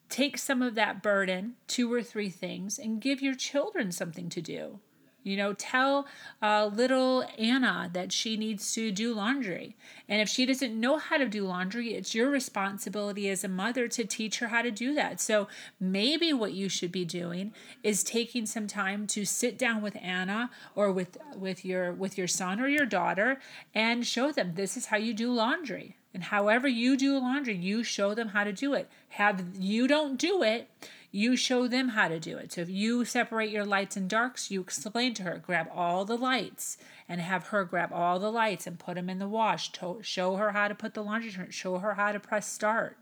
Take 0.09 0.39
some 0.39 0.63
of 0.63 0.75
that 0.75 1.03
burden, 1.03 1.55
two 1.69 1.93
or 1.93 2.03
three 2.03 2.31
things, 2.31 2.79
and 2.79 3.01
give 3.01 3.23
your 3.23 3.35
children 3.35 3.93
something 3.93 4.29
to 4.31 4.41
do. 4.41 4.81
You 5.23 5.37
know, 5.37 5.53
tell 5.53 6.07
uh, 6.43 6.71
little 6.73 7.25
Anna 7.39 7.91
that 7.93 8.13
she 8.13 8.37
needs 8.37 8.73
to 8.75 8.91
do 8.91 9.15
laundry. 9.15 9.77
And 10.09 10.21
if 10.21 10.29
she 10.29 10.47
doesn't 10.47 10.79
know 10.79 10.99
how 10.99 11.19
to 11.19 11.29
do 11.29 11.47
laundry, 11.47 11.95
it's 11.95 12.15
your 12.15 12.31
responsibility 12.31 13.29
as 13.29 13.45
a 13.45 13.49
mother 13.49 13.87
to 13.89 14.05
teach 14.05 14.39
her 14.39 14.49
how 14.49 14.63
to 14.63 14.71
do 14.71 14.95
that. 14.95 15.21
So 15.21 15.49
maybe 15.79 16.33
what 16.33 16.53
you 16.53 16.69
should 16.69 16.93
be 16.93 17.05
doing 17.05 17.53
is 17.83 18.03
taking 18.03 18.47
some 18.47 18.67
time 18.67 19.07
to 19.09 19.25
sit 19.25 19.59
down 19.59 19.83
with 19.83 19.97
Anna 20.01 20.51
or 20.75 20.91
with 20.91 21.19
with 21.37 21.65
your 21.65 21.93
with 21.93 22.17
your 22.17 22.29
son 22.29 22.61
or 22.61 22.69
your 22.69 22.87
daughter 22.87 23.41
and 23.75 24.07
show 24.07 24.33
them 24.33 24.55
this 24.55 24.77
is 24.77 24.87
how 24.87 24.97
you 24.97 25.13
do 25.15 25.33
laundry. 25.33 25.97
And 26.13 26.25
however 26.25 26.67
you 26.67 26.97
do 26.97 27.19
laundry, 27.19 27.55
you 27.55 27.85
show 27.85 28.15
them 28.15 28.29
how 28.29 28.45
to 28.45 28.53
do 28.53 28.75
it. 28.75 28.89
Have 29.11 29.45
you 29.59 29.87
don't 29.87 30.19
do 30.19 30.43
it, 30.43 30.69
you 31.11 31.37
show 31.37 31.67
them 31.67 31.91
how 31.91 32.09
to 32.09 32.21
do 32.21 32.37
it. 32.39 32.53
So 32.53 32.61
if 32.61 32.71
you 32.71 33.05
separate 33.05 33.51
your 33.51 33.65
lights 33.65 33.97
and 33.97 34.09
darks, 34.09 34.51
you 34.51 34.61
explain 34.61 35.15
to 35.15 35.25
her, 35.25 35.43
grab 35.45 35.69
all 35.75 36.05
the 36.05 36.17
lights 36.17 36.77
and 37.09 37.21
have 37.21 37.49
her 37.49 37.65
grab 37.65 37.93
all 37.93 38.19
the 38.19 38.31
lights 38.31 38.67
and 38.67 38.79
put 38.79 38.95
them 38.95 39.11
in 39.11 39.19
the 39.19 39.29
wash. 39.29 39.73
Show 40.03 40.37
her 40.37 40.53
how 40.53 40.69
to 40.69 40.75
put 40.75 40.95
the 40.95 41.03
laundry. 41.03 41.33
Show 41.51 41.79
her 41.79 41.95
how 41.95 42.13
to 42.13 42.21
press 42.21 42.51
start. 42.51 42.97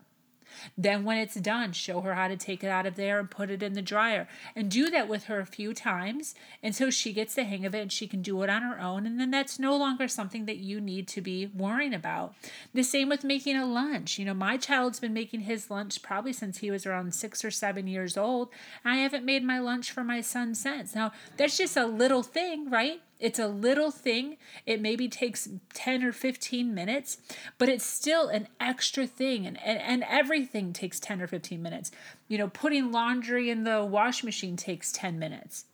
Then, 0.76 1.04
when 1.04 1.18
it's 1.18 1.34
done, 1.34 1.72
show 1.72 2.00
her 2.00 2.14
how 2.14 2.28
to 2.28 2.36
take 2.36 2.62
it 2.64 2.68
out 2.68 2.86
of 2.86 2.96
there 2.96 3.18
and 3.18 3.30
put 3.30 3.50
it 3.50 3.62
in 3.62 3.74
the 3.74 3.82
dryer. 3.82 4.28
And 4.54 4.70
do 4.70 4.90
that 4.90 5.08
with 5.08 5.24
her 5.24 5.40
a 5.40 5.46
few 5.46 5.74
times 5.74 6.34
until 6.62 6.90
she 6.90 7.12
gets 7.12 7.34
the 7.34 7.44
hang 7.44 7.64
of 7.64 7.74
it 7.74 7.82
and 7.82 7.92
she 7.92 8.06
can 8.06 8.22
do 8.22 8.42
it 8.42 8.50
on 8.50 8.62
her 8.62 8.80
own. 8.80 9.06
And 9.06 9.20
then 9.20 9.30
that's 9.30 9.58
no 9.58 9.76
longer 9.76 10.08
something 10.08 10.46
that 10.46 10.58
you 10.58 10.80
need 10.80 11.08
to 11.08 11.20
be 11.20 11.46
worrying 11.46 11.94
about. 11.94 12.34
The 12.74 12.82
same 12.82 13.08
with 13.08 13.24
making 13.24 13.56
a 13.56 13.66
lunch. 13.66 14.18
You 14.18 14.24
know, 14.24 14.34
my 14.34 14.56
child's 14.56 15.00
been 15.00 15.14
making 15.14 15.40
his 15.40 15.70
lunch 15.70 16.02
probably 16.02 16.32
since 16.32 16.58
he 16.58 16.70
was 16.70 16.86
around 16.86 17.14
six 17.14 17.44
or 17.44 17.50
seven 17.50 17.86
years 17.86 18.16
old. 18.16 18.48
I 18.84 18.96
haven't 18.96 19.24
made 19.24 19.44
my 19.44 19.58
lunch 19.58 19.90
for 19.90 20.04
my 20.04 20.20
son 20.20 20.54
since. 20.54 20.94
Now, 20.94 21.12
that's 21.36 21.58
just 21.58 21.76
a 21.76 21.86
little 21.86 22.22
thing, 22.22 22.70
right? 22.70 23.00
It's 23.18 23.38
a 23.38 23.48
little 23.48 23.90
thing. 23.90 24.36
It 24.64 24.80
maybe 24.80 25.08
takes 25.08 25.48
10 25.74 26.04
or 26.04 26.12
15 26.12 26.72
minutes, 26.72 27.18
but 27.58 27.68
it's 27.68 27.84
still 27.84 28.28
an 28.28 28.48
extra 28.60 29.06
thing. 29.06 29.46
And, 29.46 29.60
and, 29.62 29.80
and 29.80 30.04
everything 30.08 30.72
takes 30.72 31.00
10 31.00 31.20
or 31.20 31.26
15 31.26 31.60
minutes. 31.60 31.90
You 32.28 32.38
know, 32.38 32.48
putting 32.48 32.92
laundry 32.92 33.50
in 33.50 33.64
the 33.64 33.84
wash 33.84 34.22
machine 34.22 34.56
takes 34.56 34.92
10 34.92 35.18
minutes. 35.18 35.64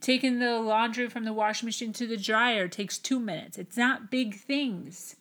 Taking 0.00 0.38
the 0.38 0.58
laundry 0.58 1.08
from 1.08 1.24
the 1.24 1.32
wash 1.32 1.62
machine 1.62 1.92
to 1.94 2.06
the 2.06 2.16
dryer 2.16 2.68
takes 2.68 2.98
two 2.98 3.20
minutes. 3.20 3.58
It's 3.58 3.76
not 3.76 4.10
big 4.10 4.34
things, 4.34 5.16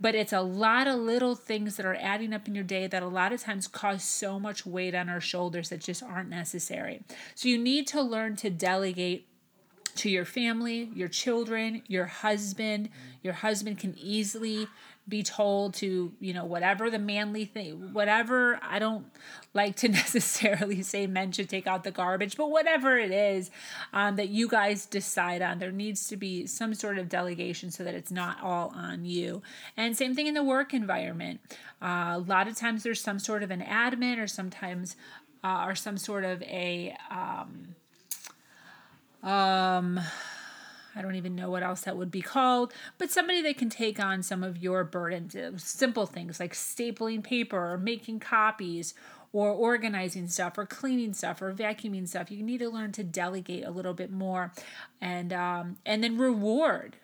but 0.00 0.14
it's 0.14 0.32
a 0.32 0.42
lot 0.42 0.86
of 0.86 1.00
little 1.00 1.34
things 1.34 1.76
that 1.76 1.86
are 1.86 1.96
adding 2.00 2.32
up 2.32 2.46
in 2.46 2.54
your 2.54 2.64
day 2.64 2.86
that 2.86 3.02
a 3.02 3.08
lot 3.08 3.32
of 3.32 3.40
times 3.40 3.66
cause 3.66 4.04
so 4.04 4.38
much 4.38 4.66
weight 4.66 4.94
on 4.94 5.08
our 5.08 5.20
shoulders 5.20 5.70
that 5.70 5.80
just 5.80 6.02
aren't 6.02 6.28
necessary. 6.28 7.02
So 7.34 7.48
you 7.48 7.58
need 7.58 7.86
to 7.88 8.02
learn 8.02 8.36
to 8.36 8.50
delegate 8.50 9.26
to 9.98 10.10
your 10.10 10.24
family, 10.24 10.90
your 10.94 11.08
children, 11.08 11.82
your 11.86 12.06
husband. 12.06 12.88
Your 13.22 13.34
husband 13.34 13.78
can 13.78 13.94
easily 13.98 14.68
be 15.08 15.22
told 15.22 15.74
to, 15.74 16.12
you 16.18 16.34
know, 16.34 16.44
whatever 16.44 16.90
the 16.90 16.98
manly 16.98 17.44
thing, 17.44 17.92
whatever. 17.92 18.58
I 18.62 18.78
don't 18.78 19.06
like 19.54 19.76
to 19.76 19.88
necessarily 20.02 20.82
say 20.82 21.06
men 21.06 21.32
should 21.32 21.48
take 21.48 21.66
out 21.66 21.84
the 21.84 21.92
garbage, 21.92 22.36
but 22.36 22.50
whatever 22.50 22.98
it 22.98 23.12
is 23.12 23.50
um, 23.92 24.16
that 24.16 24.28
you 24.28 24.48
guys 24.48 24.86
decide 24.86 25.42
on, 25.42 25.58
there 25.58 25.70
needs 25.70 26.08
to 26.08 26.16
be 26.16 26.46
some 26.46 26.74
sort 26.74 26.98
of 26.98 27.08
delegation 27.08 27.70
so 27.70 27.84
that 27.84 27.94
it's 27.94 28.10
not 28.10 28.42
all 28.42 28.72
on 28.74 29.04
you. 29.04 29.42
And 29.76 29.96
same 29.96 30.14
thing 30.14 30.26
in 30.26 30.34
the 30.34 30.42
work 30.42 30.74
environment. 30.74 31.40
Uh, 31.80 32.14
a 32.16 32.24
lot 32.26 32.48
of 32.48 32.56
times 32.56 32.82
there's 32.82 33.00
some 33.00 33.18
sort 33.18 33.42
of 33.42 33.50
an 33.50 33.60
admin 33.60 34.18
or 34.18 34.26
sometimes 34.26 34.96
uh, 35.44 35.64
or 35.68 35.76
some 35.76 35.96
sort 35.96 36.24
of 36.24 36.42
a 36.42 36.96
um, 37.10 37.76
um, 39.26 40.00
I 40.94 41.02
don't 41.02 41.16
even 41.16 41.34
know 41.34 41.50
what 41.50 41.62
else 41.62 41.82
that 41.82 41.96
would 41.96 42.10
be 42.10 42.22
called, 42.22 42.72
but 42.96 43.10
somebody 43.10 43.42
that 43.42 43.58
can 43.58 43.68
take 43.68 43.98
on 43.98 44.22
some 44.22 44.44
of 44.44 44.56
your 44.56 44.84
burdens, 44.84 45.34
uh, 45.34 45.50
simple 45.56 46.06
things 46.06 46.38
like 46.38 46.54
stapling 46.54 47.24
paper 47.24 47.72
or 47.72 47.76
making 47.76 48.20
copies 48.20 48.94
or 49.32 49.50
organizing 49.50 50.28
stuff 50.28 50.56
or 50.56 50.64
cleaning 50.64 51.12
stuff 51.12 51.42
or 51.42 51.52
vacuuming 51.52 52.08
stuff. 52.08 52.30
You 52.30 52.42
need 52.42 52.58
to 52.58 52.70
learn 52.70 52.92
to 52.92 53.04
delegate 53.04 53.64
a 53.64 53.70
little 53.70 53.94
bit 53.94 54.12
more 54.12 54.52
and 55.00 55.32
um, 55.32 55.76
and 55.84 56.04
then 56.04 56.16
reward 56.16 56.96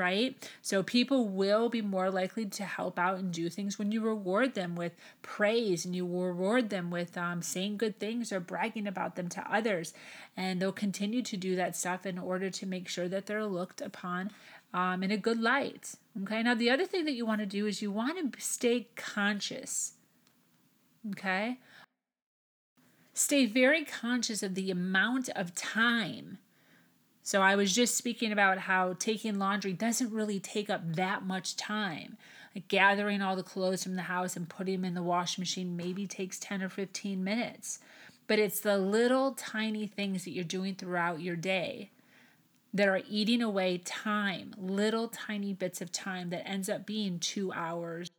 right? 0.00 0.50
So 0.62 0.82
people 0.82 1.28
will 1.28 1.68
be 1.68 1.82
more 1.82 2.10
likely 2.10 2.46
to 2.46 2.64
help 2.64 2.98
out 2.98 3.18
and 3.18 3.30
do 3.30 3.50
things 3.50 3.78
when 3.78 3.92
you 3.92 4.00
reward 4.00 4.54
them 4.54 4.74
with 4.74 4.96
praise 5.20 5.84
and 5.84 5.94
you 5.94 6.06
reward 6.06 6.70
them 6.70 6.90
with 6.90 7.18
um, 7.18 7.42
saying 7.42 7.76
good 7.76 8.00
things 8.00 8.32
or 8.32 8.40
bragging 8.40 8.86
about 8.86 9.14
them 9.14 9.28
to 9.28 9.54
others. 9.54 9.92
And 10.36 10.60
they'll 10.60 10.72
continue 10.72 11.20
to 11.22 11.36
do 11.36 11.54
that 11.56 11.76
stuff 11.76 12.06
in 12.06 12.18
order 12.18 12.48
to 12.48 12.66
make 12.66 12.88
sure 12.88 13.08
that 13.08 13.26
they're 13.26 13.44
looked 13.44 13.82
upon 13.82 14.30
um, 14.72 15.02
in 15.02 15.10
a 15.10 15.18
good 15.18 15.38
light. 15.38 15.94
Okay, 16.22 16.42
now 16.42 16.54
the 16.54 16.70
other 16.70 16.86
thing 16.86 17.04
that 17.04 17.12
you 17.12 17.26
want 17.26 17.40
to 17.40 17.46
do 17.46 17.66
is 17.66 17.82
you 17.82 17.92
want 17.92 18.32
to 18.32 18.40
stay 18.40 18.88
conscious. 18.96 19.92
Okay, 21.10 21.58
stay 23.12 23.44
very 23.44 23.84
conscious 23.84 24.42
of 24.42 24.54
the 24.54 24.70
amount 24.70 25.28
of 25.36 25.54
time 25.54 26.38
so 27.22 27.42
I 27.42 27.56
was 27.56 27.74
just 27.74 27.96
speaking 27.96 28.32
about 28.32 28.58
how 28.58 28.94
taking 28.98 29.38
laundry 29.38 29.72
doesn't 29.72 30.12
really 30.12 30.40
take 30.40 30.70
up 30.70 30.94
that 30.94 31.24
much 31.24 31.56
time. 31.56 32.16
Like 32.54 32.68
gathering 32.68 33.22
all 33.22 33.36
the 33.36 33.42
clothes 33.42 33.84
from 33.84 33.94
the 33.94 34.02
house 34.02 34.36
and 34.36 34.48
putting 34.48 34.76
them 34.76 34.84
in 34.84 34.94
the 34.94 35.02
washing 35.02 35.42
machine 35.42 35.76
maybe 35.76 36.06
takes 36.06 36.38
10 36.38 36.62
or 36.62 36.68
15 36.68 37.22
minutes. 37.22 37.78
But 38.26 38.38
it's 38.38 38.60
the 38.60 38.78
little 38.78 39.32
tiny 39.32 39.86
things 39.86 40.24
that 40.24 40.30
you're 40.30 40.44
doing 40.44 40.74
throughout 40.74 41.20
your 41.20 41.36
day 41.36 41.90
that 42.72 42.88
are 42.88 43.02
eating 43.08 43.42
away 43.42 43.78
time, 43.78 44.54
little 44.56 45.08
tiny 45.08 45.52
bits 45.52 45.80
of 45.80 45.92
time 45.92 46.30
that 46.30 46.48
ends 46.48 46.68
up 46.68 46.86
being 46.86 47.18
two 47.18 47.52
hours 47.52 48.10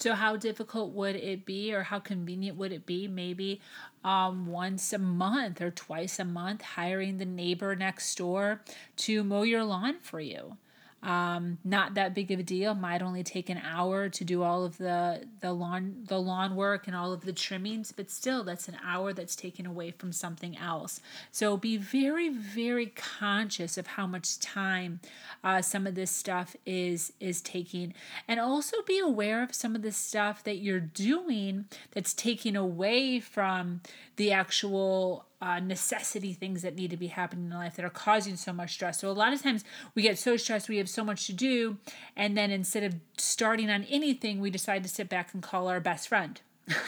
so, 0.00 0.14
how 0.14 0.36
difficult 0.36 0.92
would 0.92 1.14
it 1.14 1.44
be, 1.44 1.74
or 1.74 1.82
how 1.82 1.98
convenient 1.98 2.56
would 2.56 2.72
it 2.72 2.86
be? 2.86 3.06
Maybe 3.06 3.60
um, 4.02 4.46
once 4.46 4.94
a 4.94 4.98
month 4.98 5.60
or 5.60 5.70
twice 5.70 6.18
a 6.18 6.24
month, 6.24 6.62
hiring 6.62 7.18
the 7.18 7.26
neighbor 7.26 7.76
next 7.76 8.14
door 8.16 8.62
to 8.96 9.22
mow 9.22 9.42
your 9.42 9.62
lawn 9.62 9.98
for 10.00 10.18
you. 10.18 10.56
Um, 11.02 11.58
not 11.64 11.94
that 11.94 12.14
big 12.14 12.30
of 12.30 12.40
a 12.40 12.42
deal. 12.42 12.74
Might 12.74 13.00
only 13.00 13.22
take 13.22 13.48
an 13.48 13.58
hour 13.58 14.08
to 14.10 14.24
do 14.24 14.42
all 14.42 14.64
of 14.64 14.76
the 14.76 15.26
the 15.40 15.52
lawn 15.52 16.04
the 16.06 16.20
lawn 16.20 16.56
work 16.56 16.86
and 16.86 16.94
all 16.94 17.12
of 17.12 17.22
the 17.22 17.32
trimmings, 17.32 17.90
but 17.90 18.10
still, 18.10 18.44
that's 18.44 18.68
an 18.68 18.76
hour 18.84 19.12
that's 19.14 19.34
taken 19.34 19.64
away 19.64 19.92
from 19.92 20.12
something 20.12 20.58
else. 20.58 21.00
So 21.32 21.56
be 21.56 21.78
very 21.78 22.28
very 22.28 22.86
conscious 22.86 23.78
of 23.78 23.86
how 23.86 24.06
much 24.06 24.38
time 24.40 25.00
uh, 25.42 25.62
some 25.62 25.86
of 25.86 25.94
this 25.94 26.10
stuff 26.10 26.54
is 26.66 27.14
is 27.18 27.40
taking, 27.40 27.94
and 28.28 28.38
also 28.38 28.82
be 28.86 28.98
aware 28.98 29.42
of 29.42 29.54
some 29.54 29.74
of 29.74 29.80
the 29.80 29.92
stuff 29.92 30.44
that 30.44 30.58
you're 30.58 30.80
doing 30.80 31.64
that's 31.92 32.12
taking 32.12 32.56
away 32.56 33.20
from 33.20 33.80
the 34.16 34.32
actual 34.32 35.24
uh, 35.40 35.58
necessity 35.58 36.32
things 36.32 36.62
that 36.62 36.76
need 36.76 36.90
to 36.90 36.96
be 36.96 37.08
happening 37.08 37.46
in 37.46 37.56
life 37.56 37.76
that 37.76 37.84
are 37.84 37.90
causing 37.90 38.36
so 38.36 38.52
much 38.52 38.72
stress. 38.72 39.00
So 39.00 39.10
a 39.10 39.12
lot 39.12 39.32
of 39.32 39.42
times 39.42 39.64
we 39.94 40.02
get 40.02 40.18
so 40.18 40.36
stressed, 40.36 40.68
we 40.68 40.76
have 40.78 40.88
so 40.88 41.04
much 41.04 41.26
to 41.26 41.32
do, 41.32 41.78
and 42.16 42.36
then 42.36 42.50
instead 42.50 42.84
of 42.84 42.94
starting 43.16 43.70
on 43.70 43.84
anything, 43.84 44.40
we 44.40 44.50
decide 44.50 44.82
to 44.82 44.88
sit 44.88 45.08
back 45.08 45.32
and 45.32 45.42
call 45.42 45.68
our 45.68 45.80
best 45.80 46.08
friend. 46.08 46.40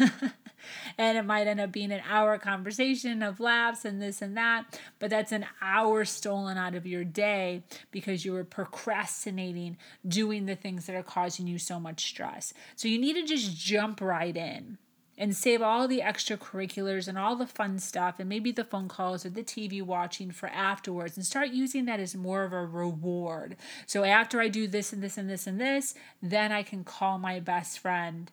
and 0.98 1.18
it 1.18 1.24
might 1.24 1.46
end 1.46 1.60
up 1.60 1.72
being 1.72 1.90
an 1.90 2.02
hour 2.08 2.38
conversation 2.38 3.22
of 3.22 3.40
laughs 3.40 3.84
and 3.84 4.00
this 4.00 4.22
and 4.22 4.36
that, 4.36 4.78
but 4.98 5.10
that's 5.10 5.32
an 5.32 5.46
hour 5.60 6.04
stolen 6.04 6.56
out 6.56 6.74
of 6.74 6.86
your 6.86 7.04
day 7.04 7.62
because 7.90 8.24
you 8.24 8.32
were 8.32 8.44
procrastinating 8.44 9.76
doing 10.06 10.46
the 10.46 10.54
things 10.54 10.86
that 10.86 10.94
are 10.94 11.02
causing 11.02 11.46
you 11.46 11.58
so 11.58 11.80
much 11.80 12.04
stress. 12.04 12.52
So 12.76 12.86
you 12.88 12.98
need 12.98 13.14
to 13.14 13.24
just 13.24 13.56
jump 13.56 14.00
right 14.00 14.36
in 14.36 14.78
and 15.22 15.36
save 15.36 15.62
all 15.62 15.86
the 15.86 16.00
extracurriculars 16.00 17.06
and 17.06 17.16
all 17.16 17.36
the 17.36 17.46
fun 17.46 17.78
stuff 17.78 18.18
and 18.18 18.28
maybe 18.28 18.50
the 18.50 18.64
phone 18.64 18.88
calls 18.88 19.24
or 19.24 19.30
the 19.30 19.44
TV 19.44 19.80
watching 19.80 20.32
for 20.32 20.48
afterwards 20.48 21.16
and 21.16 21.24
start 21.24 21.50
using 21.50 21.84
that 21.84 22.00
as 22.00 22.16
more 22.16 22.42
of 22.42 22.52
a 22.52 22.66
reward. 22.66 23.54
So 23.86 24.02
after 24.02 24.40
I 24.40 24.48
do 24.48 24.66
this 24.66 24.92
and 24.92 25.00
this 25.00 25.16
and 25.16 25.30
this 25.30 25.46
and 25.46 25.60
this, 25.60 25.94
then 26.20 26.50
I 26.50 26.64
can 26.64 26.82
call 26.82 27.18
my 27.18 27.38
best 27.38 27.78
friend 27.78 28.32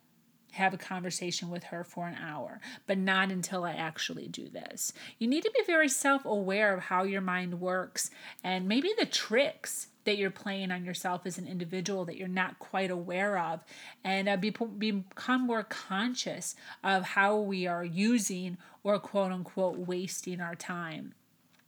have 0.53 0.73
a 0.73 0.77
conversation 0.77 1.51
with 1.51 1.65
her 1.65 1.83
for 1.83 2.07
an 2.07 2.15
hour, 2.15 2.59
but 2.87 2.97
not 2.97 3.31
until 3.31 3.65
I 3.65 3.73
actually 3.73 4.27
do 4.27 4.49
this. 4.49 4.91
You 5.19 5.27
need 5.27 5.43
to 5.43 5.51
be 5.51 5.63
very 5.67 5.87
self 5.87 6.25
aware 6.25 6.73
of 6.73 6.81
how 6.81 7.03
your 7.03 7.21
mind 7.21 7.61
works 7.61 8.09
and 8.43 8.67
maybe 8.67 8.89
the 8.97 9.05
tricks 9.05 9.89
that 10.09 10.17
you're 10.17 10.31
playing 10.31 10.71
on 10.71 10.83
yourself 10.83 11.21
as 11.25 11.37
an 11.37 11.45
individual 11.45 12.03
that 12.03 12.17
you're 12.17 12.27
not 12.27 12.57
quite 12.57 12.89
aware 12.89 13.37
of 13.37 13.63
and 14.03 14.27
uh, 14.27 14.35
be, 14.35 14.49
become 14.49 15.45
more 15.45 15.61
conscious 15.61 16.55
of 16.83 17.03
how 17.03 17.37
we 17.37 17.67
are 17.67 17.83
using 17.85 18.57
or 18.83 18.97
quote 18.97 19.31
unquote 19.31 19.77
wasting 19.77 20.41
our 20.41 20.55
time. 20.55 21.13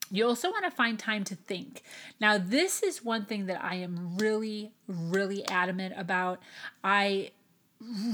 You 0.10 0.28
also 0.28 0.50
want 0.50 0.66
to 0.66 0.72
find 0.72 0.98
time 0.98 1.24
to 1.26 1.36
think. 1.36 1.84
Now, 2.20 2.40
this 2.40 2.82
is 2.82 3.06
one 3.06 3.26
thing 3.26 3.46
that 3.46 3.64
I 3.64 3.76
am 3.76 4.18
really, 4.18 4.72
really 4.88 5.48
adamant 5.48 5.94
about. 5.96 6.42
I 6.84 7.30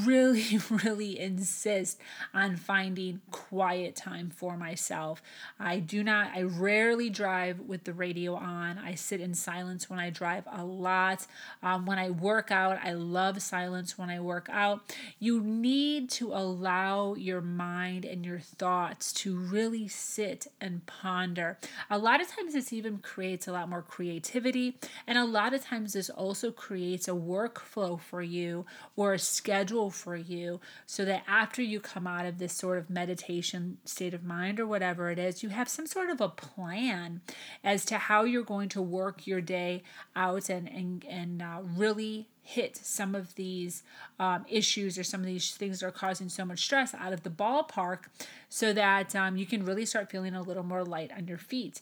really, 0.06 0.60
really 0.84 1.20
insist 1.20 2.00
on 2.34 2.56
finding 2.56 3.22
quiet 3.32 3.96
time 3.96 4.30
for 4.30 4.58
myself. 4.58 5.22
I 5.60 5.80
do 5.80 6.04
not, 6.04 6.32
I 6.36 6.44
rarely 6.44 7.10
drive 7.10 7.60
with 7.62 7.84
the 7.84 7.94
radio 7.94 8.36
on. 8.36 8.78
I 8.78 8.96
sit 8.96 9.20
in 9.20 9.34
silence 9.34 9.90
when 9.90 10.00
I 10.00 10.10
drive 10.10 10.46
a 10.52 10.64
lot. 10.64 11.28
Um, 11.62 11.86
when 11.86 12.00
I 12.00 12.10
work 12.10 12.52
out, 12.52 12.80
I 12.84 12.94
love 12.94 13.42
silence 13.42 13.98
when 13.98 14.10
I 14.10 14.20
work 14.20 14.48
out. 14.52 14.96
You 15.20 15.42
need 15.42 16.10
to 16.12 16.34
allow 16.34 17.16
your 17.16 17.42
mind 17.42 18.06
and 18.06 18.26
your 18.26 18.40
thoughts 18.40 19.12
to 19.14 19.38
really 19.38 19.88
sit 19.88 20.48
and 20.62 20.86
ponder. 20.86 21.58
A 21.90 21.98
lot 21.98 22.22
of 22.22 22.28
times, 22.30 22.54
this 22.54 22.72
even 22.72 23.00
creates 23.00 23.48
a 23.48 23.52
lot 23.52 23.70
more 23.70 23.82
creativity, 23.82 24.78
and 25.06 25.18
a 25.18 25.26
lot 25.26 25.54
of 25.54 25.64
times, 25.64 25.94
this 25.94 26.10
also 26.10 26.52
creates 26.52 27.08
a 27.08 27.12
workflow 27.12 28.00
for 28.00 28.22
you 28.22 28.66
or 28.96 29.14
a 29.14 29.20
schedule 29.20 29.57
schedule 29.58 29.90
for 29.90 30.16
you 30.16 30.60
so 30.86 31.04
that 31.04 31.24
after 31.28 31.62
you 31.64 31.80
come 31.80 32.06
out 32.06 32.26
of 32.26 32.38
this 32.38 32.54
sort 32.54 32.78
of 32.78 32.90
meditation 32.90 33.78
state 33.86 34.14
of 34.14 34.24
mind 34.24 34.60
or 34.60 34.68
whatever 34.68 35.10
it 35.10 35.18
is, 35.18 35.42
you 35.42 35.50
have 35.50 35.68
some 35.68 35.88
sort 35.88 36.10
of 36.10 36.22
a 36.22 36.30
plan 36.30 37.22
as 37.64 37.84
to 37.86 37.98
how 37.98 38.24
you're 38.24 38.44
going 38.44 38.70
to 38.70 38.82
work 38.82 39.26
your 39.26 39.42
day 39.42 39.82
out 40.16 40.48
and, 40.50 40.68
and, 40.70 41.04
and 41.06 41.42
uh, 41.42 41.60
really 41.76 42.28
hit 42.44 42.78
some 42.78 43.16
of 43.16 43.34
these 43.34 43.82
um, 44.20 44.46
issues 44.48 44.98
or 44.98 45.04
some 45.04 45.22
of 45.22 45.26
these 45.26 45.56
things 45.56 45.80
that 45.80 45.88
are 45.88 45.92
causing 45.92 46.30
so 46.30 46.46
much 46.46 46.64
stress 46.64 46.94
out 46.94 47.12
of 47.12 47.24
the 47.24 47.30
ballpark 47.30 48.02
so 48.48 48.72
that 48.74 49.16
um, 49.16 49.38
you 49.38 49.46
can 49.46 49.66
really 49.66 49.86
start 49.86 50.10
feeling 50.10 50.36
a 50.36 50.42
little 50.42 50.64
more 50.64 50.84
light 50.84 51.12
on 51.18 51.28
your 51.28 51.40
feet. 51.40 51.82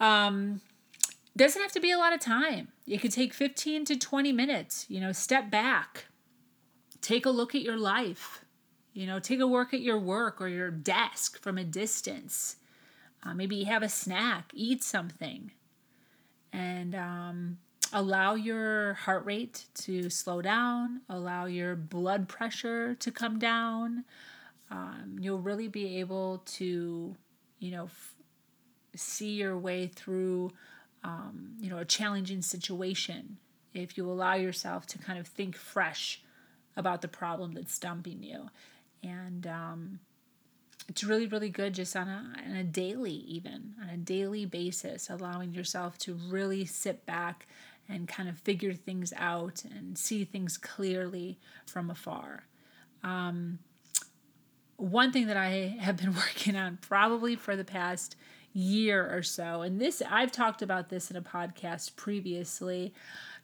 Um, 0.00 0.60
doesn't 1.36 1.62
have 1.62 1.72
to 1.72 1.80
be 1.80 1.92
a 1.92 1.98
lot 1.98 2.12
of 2.12 2.18
time. 2.18 2.68
It 2.86 3.00
could 3.00 3.12
take 3.12 3.32
15 3.32 3.84
to 3.84 3.96
20 3.96 4.32
minutes. 4.32 4.86
You 4.88 5.00
know, 5.00 5.12
step 5.12 5.50
back, 5.50 6.06
take 7.00 7.26
a 7.26 7.30
look 7.30 7.54
at 7.54 7.62
your 7.62 7.76
life. 7.76 8.44
You 8.92 9.06
know, 9.06 9.20
take 9.20 9.40
a 9.40 9.44
look 9.44 9.72
at 9.72 9.80
your 9.80 9.98
work 9.98 10.40
or 10.40 10.48
your 10.48 10.70
desk 10.70 11.40
from 11.40 11.58
a 11.58 11.64
distance. 11.64 12.56
Uh, 13.22 13.34
maybe 13.34 13.64
have 13.64 13.82
a 13.82 13.88
snack, 13.88 14.50
eat 14.54 14.82
something, 14.82 15.52
and 16.52 16.94
um, 16.94 17.58
allow 17.92 18.34
your 18.34 18.94
heart 18.94 19.24
rate 19.24 19.66
to 19.74 20.10
slow 20.10 20.40
down, 20.42 21.02
allow 21.08 21.46
your 21.46 21.76
blood 21.76 22.28
pressure 22.28 22.94
to 22.96 23.10
come 23.10 23.38
down. 23.38 24.04
Um, 24.70 25.16
you'll 25.20 25.40
really 25.40 25.68
be 25.68 25.98
able 25.98 26.42
to, 26.46 27.16
you 27.58 27.70
know, 27.70 27.84
f- 27.84 28.14
see 28.94 29.30
your 29.30 29.58
way 29.58 29.86
through, 29.86 30.52
um, 31.04 31.54
you 31.58 31.70
know, 31.70 31.78
a 31.78 31.84
challenging 31.84 32.42
situation 32.42 33.38
if 33.74 33.96
you 33.96 34.10
allow 34.10 34.34
yourself 34.34 34.86
to 34.86 34.98
kind 34.98 35.18
of 35.18 35.26
think 35.26 35.56
fresh 35.56 36.22
about 36.78 37.02
the 37.02 37.08
problem 37.08 37.52
that's 37.52 37.74
stumping 37.74 38.22
you. 38.22 38.48
And 39.02 39.46
um, 39.46 40.00
it's 40.88 41.04
really, 41.04 41.26
really 41.26 41.50
good 41.50 41.74
just 41.74 41.94
on 41.94 42.08
a, 42.08 42.32
on 42.46 42.56
a 42.56 42.64
daily, 42.64 43.12
even 43.12 43.74
on 43.82 43.90
a 43.90 43.96
daily 43.96 44.46
basis, 44.46 45.10
allowing 45.10 45.52
yourself 45.52 45.98
to 45.98 46.14
really 46.14 46.64
sit 46.64 47.04
back 47.04 47.46
and 47.88 48.06
kind 48.06 48.28
of 48.28 48.38
figure 48.38 48.72
things 48.72 49.12
out 49.16 49.64
and 49.64 49.98
see 49.98 50.24
things 50.24 50.56
clearly 50.56 51.38
from 51.66 51.90
afar. 51.90 52.44
Um, 53.02 53.58
one 54.76 55.12
thing 55.12 55.26
that 55.26 55.36
I 55.36 55.76
have 55.80 55.96
been 55.96 56.14
working 56.14 56.56
on 56.56 56.78
probably 56.80 57.34
for 57.36 57.56
the 57.56 57.64
past 57.64 58.16
year 58.52 59.14
or 59.14 59.22
so, 59.22 59.62
and 59.62 59.80
this 59.80 60.02
I've 60.08 60.32
talked 60.32 60.62
about 60.62 60.88
this 60.88 61.10
in 61.10 61.16
a 61.16 61.22
podcast 61.22 61.96
previously 61.96 62.94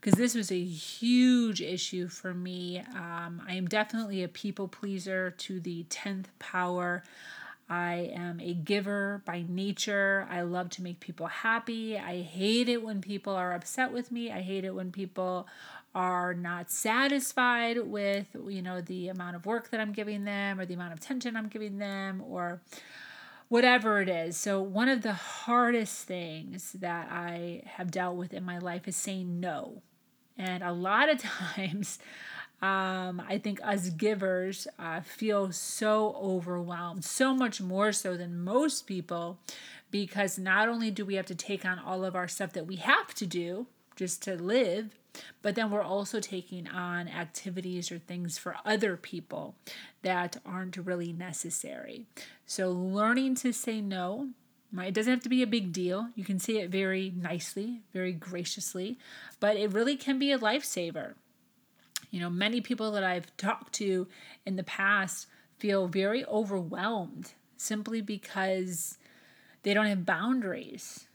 because 0.05 0.19
this 0.19 0.35
was 0.35 0.53
a 0.53 0.63
huge 0.63 1.63
issue 1.63 2.09
for 2.09 2.35
me. 2.35 2.79
Um, 2.95 3.41
I 3.49 3.55
am 3.55 3.67
definitely 3.67 4.23
a 4.23 4.29
people 4.29 4.69
pleaser 4.69 5.31
to 5.31 5.61
the 5.61 5.85
10th 5.85 6.27
power. 6.39 7.03
I 7.71 8.11
am 8.15 8.39
a 8.39 8.53
giver 8.53 9.23
by 9.25 9.47
nature. 9.49 10.29
I 10.31 10.43
love 10.43 10.69
to 10.71 10.83
make 10.83 11.01
people 11.01 11.29
happy. 11.29 11.97
I 11.97 12.21
hate 12.21 12.69
it 12.69 12.83
when 12.83 13.01
people 13.01 13.35
are 13.35 13.55
upset 13.55 13.95
with 13.95 14.13
me. 14.13 14.31
I 14.31 14.43
hate 14.43 14.67
it 14.67 14.75
when 14.75 14.93
people 14.93 15.47
are 15.95 16.35
not 16.35 16.71
satisfied 16.71 17.79
with, 17.79 18.27
you 18.47 18.61
know, 18.61 18.83
the 18.83 19.09
amount 19.09 19.37
of 19.37 19.47
work 19.47 19.71
that 19.71 19.81
I'm 19.81 19.93
giving 19.93 20.25
them 20.25 20.61
or 20.61 20.67
the 20.67 20.75
amount 20.75 20.93
of 20.93 20.99
attention 20.99 21.35
I'm 21.35 21.49
giving 21.49 21.79
them 21.79 22.23
or 22.29 22.61
whatever 23.49 24.03
it 24.03 24.11
is. 24.11 24.37
So, 24.37 24.61
one 24.61 24.91
of 24.91 25.01
the 25.01 25.15
hardest 25.15 26.07
things 26.07 26.73
that 26.73 27.11
I 27.11 27.63
have 27.65 27.91
dealt 27.91 28.17
with 28.17 28.35
in 28.35 28.45
my 28.45 28.59
life 28.59 28.87
is 28.87 28.97
saying 28.97 29.41
no. 29.41 29.81
And 30.37 30.63
a 30.63 30.73
lot 30.73 31.09
of 31.09 31.19
times, 31.55 31.99
um, 32.63 33.23
I 33.29 33.39
think 33.43 33.61
us 33.63 33.91
givers 33.91 34.67
uh, 34.79 35.01
feel 35.01 35.53
so 35.53 36.17
overwhelmed, 36.21 37.05
so 37.05 37.35
much 37.35 37.61
more 37.61 37.93
so 37.93 38.17
than 38.17 38.43
most 38.43 38.87
people, 38.87 39.39
because 39.91 40.39
not 40.39 40.69
only 40.69 40.91
do 40.91 41.05
we 41.05 41.17
have 41.17 41.27
to 41.27 41.35
take 41.35 41.65
on 41.65 41.79
all 41.79 42.05
of 42.05 42.17
our 42.17 42.29
stuff 42.29 42.53
that 42.55 42.67
we 42.67 42.77
have 42.77 43.15
to 43.15 43.27
do 43.27 43.67
just 43.97 44.23
to 44.23 44.35
live, 44.35 44.99
but 45.43 45.55
then 45.55 45.71
we're 45.71 45.83
also 45.83 46.21
taking 46.21 46.67
on 46.69 47.07
activities 47.07 47.93
or 47.93 47.99
things 47.99 48.39
for 48.39 48.57
other 48.65 48.97
people 48.97 49.55
that 50.03 50.39
aren't 50.45 50.77
really 50.77 51.13
necessary. 51.13 52.07
So, 52.47 52.71
learning 52.71 53.37
to 53.37 53.53
say 53.53 53.81
no, 53.81 54.31
right? 54.75 54.89
It 54.89 54.95
doesn't 54.95 55.13
have 55.13 55.23
to 55.23 55.29
be 55.29 55.43
a 55.43 55.47
big 55.47 55.73
deal. 55.73 56.09
You 56.15 56.25
can 56.25 56.39
say 56.39 56.59
it 56.59 56.71
very 56.71 57.13
nicely, 57.17 57.83
very 57.93 58.13
graciously, 58.13 58.99
but 59.41 59.57
it 59.57 59.73
really 59.73 59.97
can 59.97 60.19
be 60.19 60.33
a 60.33 60.39
lifesaver. 60.39 61.15
You 62.11 62.21
know, 62.21 62.31
many 62.31 62.61
people 62.61 62.93
that 62.93 63.05
I've 63.05 63.37
talked 63.37 63.73
to 63.75 64.07
in 64.45 64.57
the 64.57 64.63
past 64.63 65.27
feel 65.59 65.87
very 65.87 66.25
overwhelmed 66.27 67.33
simply 67.57 68.01
because 68.01 68.99
they 69.63 69.75
don't 69.75 69.87
have 69.87 70.05
boundaries 70.05 71.07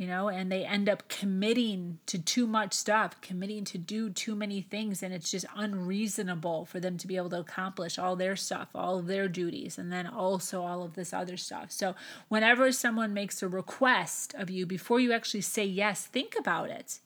you 0.00 0.06
know, 0.06 0.30
and 0.30 0.50
they 0.50 0.64
end 0.64 0.88
up 0.88 1.06
committing 1.08 1.98
to 2.06 2.18
too 2.18 2.46
much 2.46 2.72
stuff, 2.72 3.20
committing 3.20 3.64
to 3.66 3.76
do 3.76 4.08
too 4.08 4.34
many 4.34 4.62
things, 4.62 5.02
and 5.02 5.12
it's 5.12 5.30
just 5.30 5.44
unreasonable 5.54 6.64
for 6.64 6.80
them 6.80 6.96
to 6.96 7.06
be 7.06 7.18
able 7.18 7.28
to 7.28 7.40
accomplish 7.40 7.98
all 7.98 8.16
their 8.16 8.34
stuff, 8.34 8.68
all 8.74 9.02
their 9.02 9.28
duties, 9.28 9.76
and 9.76 9.92
then 9.92 10.06
also 10.06 10.62
all 10.62 10.82
of 10.82 10.94
this 10.94 11.12
other 11.12 11.36
stuff. 11.36 11.70
So, 11.70 11.94
whenever 12.28 12.72
someone 12.72 13.12
makes 13.12 13.42
a 13.42 13.48
request 13.48 14.34
of 14.38 14.48
you, 14.48 14.64
before 14.64 15.00
you 15.00 15.12
actually 15.12 15.42
say 15.42 15.66
yes, 15.66 16.06
think 16.06 16.34
about 16.34 16.70
it. 16.70 17.00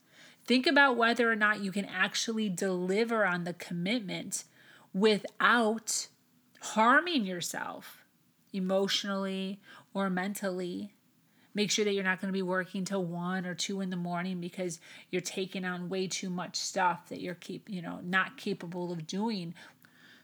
Think 0.46 0.64
about 0.64 0.96
whether 0.96 1.28
or 1.28 1.34
not 1.34 1.64
you 1.64 1.72
can 1.72 1.86
actually 1.86 2.48
deliver 2.48 3.26
on 3.26 3.42
the 3.42 3.54
commitment 3.54 4.44
without 4.92 6.06
harming 6.60 7.26
yourself 7.26 8.04
emotionally 8.52 9.58
or 9.92 10.08
mentally 10.08 10.93
Make 11.54 11.70
sure 11.70 11.84
that 11.84 11.92
you're 11.92 12.02
not 12.02 12.20
going 12.20 12.32
to 12.32 12.36
be 12.36 12.42
working 12.42 12.84
till 12.84 13.04
one 13.04 13.46
or 13.46 13.54
two 13.54 13.80
in 13.80 13.90
the 13.90 13.96
morning 13.96 14.40
because 14.40 14.80
you're 15.10 15.22
taking 15.22 15.64
on 15.64 15.88
way 15.88 16.08
too 16.08 16.30
much 16.30 16.56
stuff 16.56 17.08
that 17.08 17.20
you're 17.20 17.36
keep, 17.36 17.68
you 17.68 17.80
know, 17.80 18.00
not 18.02 18.36
capable 18.36 18.92
of 18.92 19.06
doing. 19.06 19.54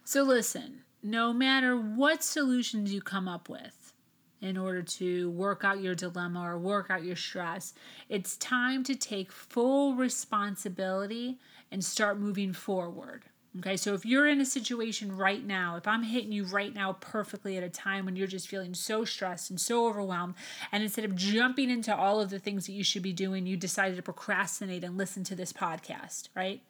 So 0.04 0.22
listen, 0.22 0.82
no 1.02 1.32
matter 1.32 1.76
what 1.76 2.24
solutions 2.24 2.92
you 2.92 3.00
come 3.00 3.28
up 3.28 3.48
with 3.48 3.92
in 4.40 4.56
order 4.56 4.82
to 4.82 5.30
work 5.30 5.64
out 5.64 5.80
your 5.80 5.94
dilemma 5.94 6.42
or 6.42 6.58
work 6.58 6.90
out 6.90 7.04
your 7.04 7.16
stress, 7.16 7.74
it's 8.08 8.36
time 8.36 8.82
to 8.84 8.94
take 8.96 9.30
full 9.30 9.94
responsibility 9.94 11.38
and 11.70 11.84
start 11.84 12.18
moving 12.18 12.52
forward. 12.52 13.24
Okay, 13.58 13.76
so 13.76 13.94
if 13.94 14.06
you're 14.06 14.28
in 14.28 14.40
a 14.40 14.46
situation 14.46 15.16
right 15.16 15.44
now, 15.44 15.74
if 15.74 15.88
I'm 15.88 16.04
hitting 16.04 16.30
you 16.30 16.44
right 16.44 16.72
now 16.72 16.92
perfectly 17.00 17.56
at 17.56 17.64
a 17.64 17.68
time 17.68 18.04
when 18.04 18.14
you're 18.14 18.28
just 18.28 18.46
feeling 18.46 18.74
so 18.74 19.04
stressed 19.04 19.50
and 19.50 19.60
so 19.60 19.88
overwhelmed, 19.88 20.34
and 20.70 20.84
instead 20.84 21.04
of 21.04 21.16
jumping 21.16 21.68
into 21.68 21.94
all 21.94 22.20
of 22.20 22.30
the 22.30 22.38
things 22.38 22.66
that 22.66 22.72
you 22.72 22.84
should 22.84 23.02
be 23.02 23.12
doing, 23.12 23.46
you 23.46 23.56
decided 23.56 23.96
to 23.96 24.02
procrastinate 24.02 24.84
and 24.84 24.96
listen 24.96 25.24
to 25.24 25.34
this 25.34 25.52
podcast, 25.52 26.28
right? 26.36 26.62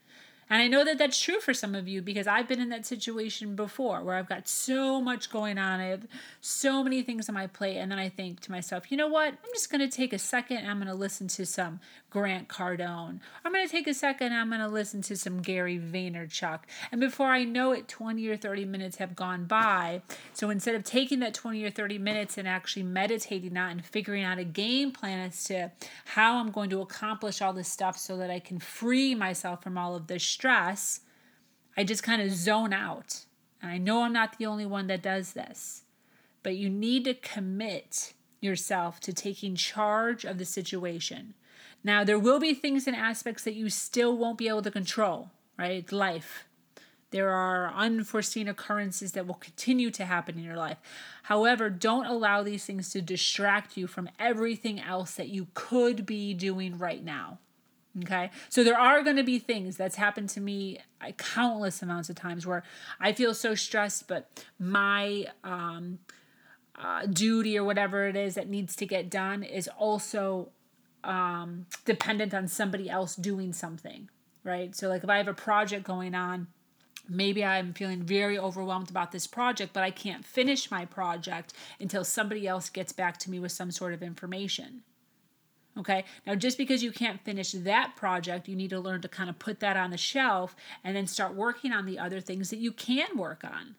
And 0.50 0.60
I 0.60 0.66
know 0.66 0.84
that 0.84 0.98
that's 0.98 1.18
true 1.18 1.38
for 1.38 1.54
some 1.54 1.76
of 1.76 1.86
you 1.86 2.02
because 2.02 2.26
I've 2.26 2.48
been 2.48 2.60
in 2.60 2.70
that 2.70 2.84
situation 2.84 3.54
before 3.54 4.02
where 4.02 4.16
I've 4.16 4.28
got 4.28 4.48
so 4.48 5.00
much 5.00 5.30
going 5.30 5.58
on. 5.58 5.78
I 5.78 5.86
have 5.86 6.08
so 6.40 6.82
many 6.82 7.02
things 7.02 7.28
on 7.28 7.36
my 7.36 7.46
plate. 7.46 7.76
And 7.76 7.92
then 7.92 8.00
I 8.00 8.08
think 8.08 8.40
to 8.40 8.50
myself, 8.50 8.90
you 8.90 8.96
know 8.96 9.06
what? 9.06 9.28
I'm 9.28 9.50
just 9.54 9.70
going 9.70 9.88
to 9.88 9.96
take 9.96 10.12
a 10.12 10.18
second 10.18 10.68
I'm 10.68 10.78
going 10.78 10.88
to 10.88 10.94
listen 10.94 11.28
to 11.28 11.46
some 11.46 11.78
Grant 12.10 12.48
Cardone. 12.48 13.20
I'm 13.44 13.52
going 13.52 13.64
to 13.64 13.70
take 13.70 13.86
a 13.86 13.94
second 13.94 14.32
I'm 14.32 14.48
going 14.48 14.60
to 14.60 14.66
listen 14.66 15.02
to 15.02 15.16
some 15.16 15.40
Gary 15.40 15.78
Vaynerchuk. 15.78 16.60
And 16.90 17.00
before 17.00 17.28
I 17.28 17.44
know 17.44 17.70
it, 17.70 17.86
20 17.86 18.26
or 18.26 18.36
30 18.36 18.64
minutes 18.64 18.96
have 18.96 19.14
gone 19.14 19.44
by. 19.44 20.02
So 20.32 20.50
instead 20.50 20.74
of 20.74 20.82
taking 20.82 21.20
that 21.20 21.32
20 21.32 21.62
or 21.62 21.70
30 21.70 21.98
minutes 21.98 22.36
and 22.36 22.48
actually 22.48 22.82
meditating 22.82 23.56
on 23.56 23.70
and 23.70 23.84
figuring 23.84 24.24
out 24.24 24.38
a 24.38 24.44
game 24.44 24.90
plan 24.90 25.28
as 25.28 25.44
to 25.44 25.70
how 26.06 26.38
I'm 26.38 26.50
going 26.50 26.70
to 26.70 26.80
accomplish 26.80 27.40
all 27.40 27.52
this 27.52 27.68
stuff 27.68 27.96
so 27.96 28.16
that 28.16 28.30
I 28.30 28.40
can 28.40 28.58
free 28.58 29.14
myself 29.14 29.62
from 29.62 29.78
all 29.78 29.94
of 29.94 30.08
this 30.08 30.22
stress, 30.40 31.00
I 31.76 31.84
just 31.84 32.02
kind 32.02 32.22
of 32.22 32.30
zone 32.30 32.72
out. 32.72 33.26
And 33.60 33.70
I 33.70 33.76
know 33.76 34.02
I'm 34.02 34.14
not 34.14 34.38
the 34.38 34.46
only 34.46 34.64
one 34.64 34.86
that 34.86 35.02
does 35.02 35.34
this, 35.34 35.82
but 36.42 36.56
you 36.56 36.70
need 36.70 37.04
to 37.04 37.12
commit 37.12 38.14
yourself 38.40 39.00
to 39.00 39.12
taking 39.12 39.54
charge 39.54 40.24
of 40.24 40.38
the 40.38 40.46
situation. 40.46 41.34
Now, 41.84 42.04
there 42.04 42.18
will 42.18 42.40
be 42.40 42.54
things 42.54 42.86
and 42.86 42.96
aspects 42.96 43.44
that 43.44 43.52
you 43.52 43.68
still 43.68 44.16
won't 44.16 44.38
be 44.38 44.48
able 44.48 44.62
to 44.62 44.70
control, 44.70 45.30
right? 45.58 45.92
Life. 45.92 46.46
There 47.10 47.28
are 47.28 47.74
unforeseen 47.74 48.48
occurrences 48.48 49.12
that 49.12 49.26
will 49.26 49.34
continue 49.34 49.90
to 49.90 50.06
happen 50.06 50.38
in 50.38 50.44
your 50.44 50.56
life. 50.56 50.78
However, 51.24 51.68
don't 51.68 52.06
allow 52.06 52.42
these 52.42 52.64
things 52.64 52.88
to 52.90 53.02
distract 53.02 53.76
you 53.76 53.86
from 53.86 54.08
everything 54.18 54.80
else 54.80 55.12
that 55.16 55.28
you 55.28 55.48
could 55.52 56.06
be 56.06 56.32
doing 56.32 56.78
right 56.78 57.04
now. 57.04 57.40
Okay. 57.98 58.30
So 58.48 58.62
there 58.62 58.78
are 58.78 59.02
going 59.02 59.16
to 59.16 59.24
be 59.24 59.38
things 59.38 59.76
that's 59.76 59.96
happened 59.96 60.28
to 60.30 60.40
me 60.40 60.78
uh, 61.00 61.10
countless 61.12 61.82
amounts 61.82 62.08
of 62.08 62.16
times 62.16 62.46
where 62.46 62.62
I 63.00 63.12
feel 63.12 63.34
so 63.34 63.54
stressed, 63.54 64.06
but 64.06 64.44
my 64.58 65.26
um, 65.42 65.98
uh, 66.78 67.06
duty 67.06 67.58
or 67.58 67.64
whatever 67.64 68.06
it 68.06 68.16
is 68.16 68.36
that 68.36 68.48
needs 68.48 68.76
to 68.76 68.86
get 68.86 69.10
done 69.10 69.42
is 69.42 69.68
also 69.76 70.50
um, 71.02 71.66
dependent 71.84 72.32
on 72.32 72.46
somebody 72.46 72.88
else 72.88 73.16
doing 73.16 73.52
something. 73.52 74.08
Right. 74.44 74.74
So, 74.74 74.88
like 74.88 75.02
if 75.04 75.10
I 75.10 75.18
have 75.18 75.28
a 75.28 75.34
project 75.34 75.84
going 75.84 76.14
on, 76.14 76.46
maybe 77.08 77.44
I'm 77.44 77.74
feeling 77.74 78.02
very 78.02 78.38
overwhelmed 78.38 78.88
about 78.88 79.12
this 79.12 79.26
project, 79.26 79.72
but 79.72 79.82
I 79.82 79.90
can't 79.90 80.24
finish 80.24 80.70
my 80.70 80.86
project 80.86 81.52
until 81.78 82.04
somebody 82.04 82.46
else 82.46 82.70
gets 82.70 82.92
back 82.92 83.18
to 83.18 83.30
me 83.30 83.38
with 83.38 83.52
some 83.52 83.70
sort 83.70 83.92
of 83.92 84.02
information. 84.02 84.82
Okay, 85.78 86.04
now 86.26 86.34
just 86.34 86.58
because 86.58 86.82
you 86.82 86.90
can't 86.90 87.20
finish 87.20 87.52
that 87.52 87.94
project, 87.94 88.48
you 88.48 88.56
need 88.56 88.70
to 88.70 88.80
learn 88.80 89.02
to 89.02 89.08
kind 89.08 89.30
of 89.30 89.38
put 89.38 89.60
that 89.60 89.76
on 89.76 89.90
the 89.90 89.96
shelf 89.96 90.56
and 90.82 90.96
then 90.96 91.06
start 91.06 91.34
working 91.34 91.72
on 91.72 91.86
the 91.86 91.98
other 91.98 92.20
things 92.20 92.50
that 92.50 92.58
you 92.58 92.72
can 92.72 93.16
work 93.16 93.44
on. 93.44 93.76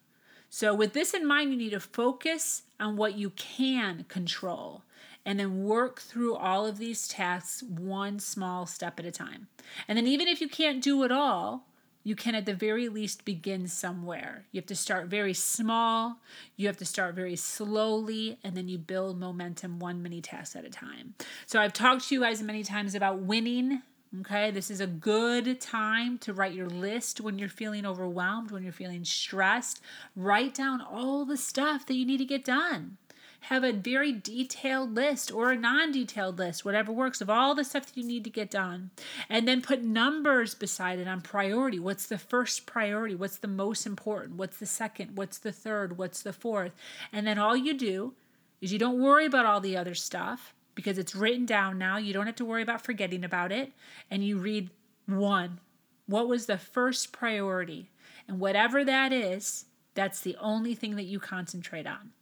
So, 0.48 0.74
with 0.74 0.92
this 0.92 1.14
in 1.14 1.26
mind, 1.26 1.50
you 1.50 1.56
need 1.56 1.70
to 1.70 1.80
focus 1.80 2.62
on 2.80 2.96
what 2.96 3.16
you 3.16 3.30
can 3.30 4.04
control 4.08 4.82
and 5.24 5.38
then 5.38 5.64
work 5.64 6.00
through 6.00 6.34
all 6.34 6.66
of 6.66 6.78
these 6.78 7.08
tasks 7.08 7.62
one 7.62 8.18
small 8.18 8.66
step 8.66 8.98
at 8.98 9.06
a 9.06 9.10
time. 9.10 9.48
And 9.86 9.96
then, 9.96 10.06
even 10.06 10.28
if 10.28 10.40
you 10.40 10.48
can't 10.48 10.82
do 10.82 11.04
it 11.04 11.12
all, 11.12 11.66
you 12.04 12.16
can 12.16 12.34
at 12.34 12.46
the 12.46 12.54
very 12.54 12.88
least 12.88 13.24
begin 13.24 13.68
somewhere. 13.68 14.44
You 14.52 14.58
have 14.60 14.66
to 14.66 14.74
start 14.74 15.06
very 15.06 15.34
small, 15.34 16.18
you 16.56 16.66
have 16.66 16.76
to 16.78 16.84
start 16.84 17.14
very 17.14 17.36
slowly, 17.36 18.38
and 18.42 18.56
then 18.56 18.68
you 18.68 18.78
build 18.78 19.18
momentum 19.18 19.78
one 19.78 20.02
mini 20.02 20.20
task 20.20 20.56
at 20.56 20.64
a 20.64 20.70
time. 20.70 21.14
So 21.46 21.60
I've 21.60 21.72
talked 21.72 22.08
to 22.08 22.14
you 22.14 22.20
guys 22.20 22.42
many 22.42 22.64
times 22.64 22.94
about 22.94 23.20
winning. 23.20 23.82
Okay, 24.20 24.50
this 24.50 24.70
is 24.70 24.80
a 24.80 24.86
good 24.86 25.58
time 25.58 26.18
to 26.18 26.34
write 26.34 26.52
your 26.52 26.68
list 26.68 27.22
when 27.22 27.38
you're 27.38 27.48
feeling 27.48 27.86
overwhelmed, 27.86 28.50
when 28.50 28.62
you're 28.62 28.70
feeling 28.70 29.04
stressed. 29.06 29.80
Write 30.14 30.54
down 30.54 30.82
all 30.82 31.24
the 31.24 31.38
stuff 31.38 31.86
that 31.86 31.94
you 31.94 32.04
need 32.04 32.18
to 32.18 32.26
get 32.26 32.44
done 32.44 32.98
have 33.46 33.64
a 33.64 33.72
very 33.72 34.12
detailed 34.12 34.94
list 34.94 35.32
or 35.32 35.50
a 35.50 35.56
non 35.56 35.90
detailed 35.90 36.38
list, 36.38 36.64
whatever 36.64 36.92
works, 36.92 37.20
of 37.20 37.28
all 37.28 37.54
the 37.54 37.64
stuff 37.64 37.86
that 37.86 37.96
you 37.96 38.06
need 38.06 38.22
to 38.24 38.30
get 38.30 38.50
done. 38.50 38.90
And 39.28 39.48
then 39.48 39.60
put 39.62 39.82
numbers 39.82 40.54
beside 40.54 41.00
it 41.00 41.08
on 41.08 41.20
priority. 41.20 41.80
What's 41.80 42.06
the 42.06 42.18
first 42.18 42.66
priority? 42.66 43.16
What's 43.16 43.38
the 43.38 43.48
most 43.48 43.84
important? 43.84 44.36
What's 44.36 44.58
the 44.58 44.66
second? 44.66 45.16
What's 45.16 45.38
the 45.38 45.50
third? 45.50 45.98
What's 45.98 46.22
the 46.22 46.32
fourth? 46.32 46.72
And 47.12 47.26
then 47.26 47.38
all 47.38 47.56
you 47.56 47.74
do 47.74 48.14
is 48.60 48.72
you 48.72 48.78
don't 48.78 49.02
worry 49.02 49.26
about 49.26 49.46
all 49.46 49.60
the 49.60 49.76
other 49.76 49.94
stuff 49.94 50.54
because 50.76 50.96
it's 50.96 51.16
written 51.16 51.44
down 51.44 51.78
now. 51.78 51.96
You 51.98 52.12
don't 52.12 52.26
have 52.26 52.36
to 52.36 52.44
worry 52.44 52.62
about 52.62 52.84
forgetting 52.84 53.24
about 53.24 53.50
it. 53.50 53.72
And 54.08 54.24
you 54.24 54.38
read 54.38 54.70
one. 55.06 55.58
What 56.06 56.28
was 56.28 56.46
the 56.46 56.58
first 56.58 57.10
priority? 57.10 57.90
And 58.28 58.38
whatever 58.38 58.84
that 58.84 59.12
is, 59.12 59.64
that's 59.94 60.20
the 60.20 60.36
only 60.40 60.76
thing 60.76 60.94
that 60.94 61.04
you 61.04 61.18
concentrate 61.18 61.88
on. 61.88 62.12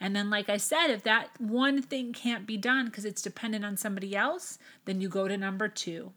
And 0.00 0.14
then, 0.14 0.30
like 0.30 0.48
I 0.48 0.56
said, 0.56 0.88
if 0.88 1.02
that 1.04 1.28
one 1.38 1.82
thing 1.82 2.12
can't 2.12 2.46
be 2.46 2.56
done 2.56 2.86
because 2.86 3.04
it's 3.04 3.22
dependent 3.22 3.64
on 3.64 3.76
somebody 3.76 4.16
else, 4.16 4.58
then 4.84 5.00
you 5.00 5.08
go 5.08 5.28
to 5.28 5.36
number 5.36 5.68
two 5.68 6.12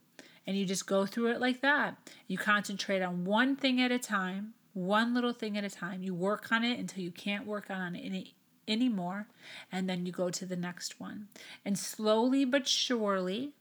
and 0.48 0.58
you 0.58 0.65
just 0.65 0.88
go 0.88 1.06
through 1.06 1.32
it 1.32 1.41
like 1.41 1.62
that. 1.62 1.98
You 2.28 2.38
concentrate 2.38 3.02
on 3.02 3.26
one 3.26 3.56
thing 3.56 3.82
at 3.82 3.91
a 3.91 4.00
time, 4.00 4.54
one 4.74 5.13
little 5.13 5.34
thing 5.34 5.58
at 5.58 5.63
a 5.63 5.70
time. 5.70 6.04
You 6.04 6.13
work 6.13 6.52
on 6.52 6.63
it 6.63 6.80
until 6.80 7.04
you 7.04 7.12
can't 7.12 7.48
work 7.48 7.70
on 7.70 7.96
it 7.96 8.06
any, 8.06 8.36
anymore, 8.68 9.28
and 9.72 9.89
then 9.89 10.06
you 10.06 10.12
go 10.12 10.30
to 10.30 10.46
the 10.46 10.56
next 10.56 11.00
one. 11.00 11.28
And 11.63 11.78
slowly 11.78 12.46
but 12.46 12.68
surely, 12.68 13.54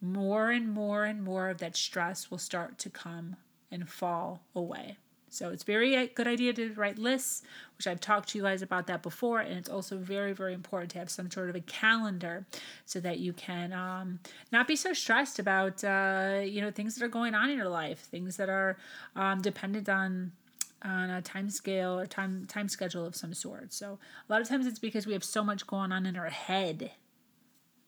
more 0.00 0.50
and 0.50 0.68
more 0.68 1.04
and 1.04 1.22
more 1.22 1.50
of 1.50 1.58
that 1.58 1.76
stress 1.76 2.30
will 2.30 2.38
start 2.38 2.78
to 2.78 2.90
come 2.90 3.36
and 3.70 3.88
fall 3.88 4.42
away. 4.54 4.96
So 5.30 5.50
it's 5.50 5.62
very 5.62 5.94
a 5.94 6.08
good 6.08 6.26
idea 6.26 6.52
to 6.54 6.74
write 6.74 6.98
lists, 6.98 7.42
which 7.78 7.86
I've 7.86 8.00
talked 8.00 8.30
to 8.30 8.38
you 8.38 8.44
guys 8.44 8.62
about 8.62 8.88
that 8.88 9.02
before. 9.02 9.40
And 9.40 9.56
it's 9.56 9.68
also 9.68 9.96
very, 9.96 10.32
very 10.32 10.52
important 10.52 10.90
to 10.92 10.98
have 10.98 11.08
some 11.08 11.30
sort 11.30 11.48
of 11.48 11.56
a 11.56 11.60
calendar 11.60 12.44
so 12.84 13.00
that 13.00 13.20
you 13.20 13.32
can 13.32 13.72
um, 13.72 14.18
not 14.52 14.66
be 14.66 14.76
so 14.76 14.92
stressed 14.92 15.38
about, 15.38 15.82
uh, 15.84 16.40
you 16.44 16.60
know, 16.60 16.70
things 16.70 16.96
that 16.96 17.04
are 17.04 17.08
going 17.08 17.34
on 17.34 17.48
in 17.48 17.56
your 17.56 17.68
life, 17.68 18.00
things 18.00 18.36
that 18.36 18.48
are 18.48 18.76
um, 19.16 19.40
dependent 19.40 19.88
on 19.88 20.32
on 20.82 21.10
a 21.10 21.20
time 21.20 21.50
scale 21.50 21.98
or 21.98 22.06
time 22.06 22.46
time 22.46 22.68
schedule 22.68 23.04
of 23.04 23.14
some 23.14 23.34
sort. 23.34 23.72
So 23.72 23.98
a 24.28 24.32
lot 24.32 24.40
of 24.40 24.48
times 24.48 24.66
it's 24.66 24.78
because 24.78 25.06
we 25.06 25.12
have 25.12 25.24
so 25.24 25.44
much 25.44 25.66
going 25.66 25.92
on 25.92 26.06
in 26.06 26.16
our 26.16 26.30
head. 26.30 26.90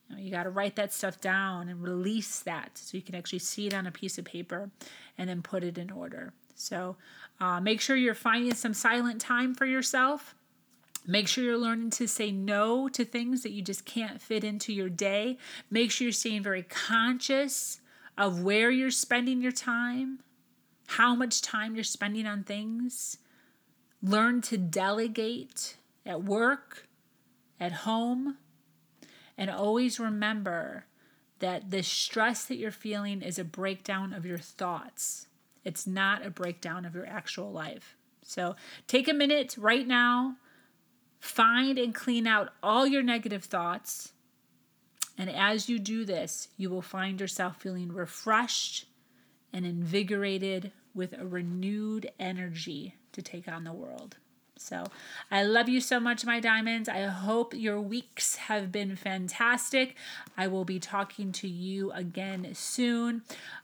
You, 0.09 0.17
know, 0.17 0.23
you 0.23 0.31
got 0.31 0.43
to 0.43 0.51
write 0.51 0.77
that 0.77 0.93
stuff 0.93 1.21
down 1.21 1.69
and 1.69 1.83
release 1.83 2.41
that 2.41 2.77
so 2.77 2.97
you 2.97 3.03
can 3.03 3.15
actually 3.15 3.39
see 3.39 3.67
it 3.67 3.75
on 3.75 3.87
a 3.87 3.91
piece 3.91 4.19
of 4.19 4.27
paper 4.27 4.71
and 5.17 5.29
then 5.29 5.43
put 5.43 5.65
it 5.65 5.79
in 5.79 5.91
order. 5.91 6.35
So 6.55 6.97
uh, 7.41 7.61
make 7.61 7.81
sure 7.81 7.97
you're 7.97 8.15
finding 8.15 8.55
some 8.55 8.75
silent 8.75 9.21
time 9.21 9.55
for 9.55 9.67
yourself. 9.67 10.35
Make 11.07 11.27
sure 11.27 11.43
you're 11.43 11.59
learning 11.59 11.91
to 11.91 12.07
say 12.07 12.31
no 12.31 12.89
to 12.89 13.05
things 13.05 13.43
that 13.43 13.51
you 13.51 13.63
just 13.63 13.85
can't 13.85 14.23
fit 14.23 14.45
into 14.45 14.73
your 14.73 14.89
day. 14.89 15.39
Make 15.71 15.91
sure 15.91 16.07
you're 16.07 16.13
staying 16.13 16.45
very 16.45 16.63
conscious 16.63 17.81
of 18.17 18.43
where 18.43 18.71
you're 18.71 18.91
spending 18.91 19.41
your 19.41 19.53
time, 19.53 20.21
how 20.87 21.15
much 21.15 21.43
time 21.43 21.75
you're 21.75 21.83
spending 21.83 22.27
on 22.27 22.45
things. 22.45 23.19
Learn 24.01 24.43
to 24.43 24.57
delegate 24.57 25.77
at 26.07 26.23
work, 26.23 26.89
at 27.59 27.73
home, 27.73 28.37
and 29.37 29.51
always 29.51 29.99
remember 29.99 30.87
that 31.39 31.71
the 31.71 31.83
stress 31.83 32.45
that 32.45 32.57
you're 32.57 32.71
feeling 32.71 33.23
is 33.23 33.39
a 33.39 33.45
breakdown 33.45 34.13
of 34.13 34.25
your 34.25 34.39
thoughts. 34.39 35.27
It's 35.65 35.87
not 35.87 36.25
a 36.25 36.31
breakdown 36.31 36.85
of 36.85 36.95
your 36.95 37.07
actual 37.07 37.53
life. 37.53 37.97
So 38.25 38.57
take 38.87 39.09
a 39.09 39.15
minute 39.15 39.57
right 39.59 39.87
now, 39.87 40.37
find 41.21 41.79
and 41.79 41.95
clean 41.95 42.27
out 42.27 42.51
all 42.63 42.87
your 42.87 43.03
negative 43.03 43.45
thoughts. 43.45 44.13
And 45.19 45.31
as 45.31 45.69
you 45.69 45.79
do 45.79 46.05
this, 46.05 46.49
you 46.57 46.71
will 46.71 46.83
find 46.83 47.21
yourself 47.21 47.61
feeling 47.61 47.93
refreshed 47.93 48.87
and 49.53 49.67
invigorated 49.67 50.73
with 50.95 51.13
a 51.13 51.27
renewed 51.27 52.11
energy 52.19 52.97
to 53.13 53.23
take 53.23 53.49
on 53.49 53.65
the 53.65 53.73
world. 53.73 54.17
So 54.63 54.87
I 55.31 55.43
love 55.43 55.69
you 55.69 55.81
so 55.81 55.99
much, 55.99 56.25
my 56.25 56.41
diamonds. 56.41 56.89
I 56.89 57.03
hope 57.03 57.55
your 57.55 57.81
weeks 57.81 58.37
have 58.37 58.71
been 58.71 58.97
fantastic. 58.97 59.97
I 60.37 60.47
will 60.47 60.65
be 60.65 60.79
talking 60.79 61.33
to 61.33 61.49
you 61.49 61.93
again 61.93 62.49
soon. 62.55 63.23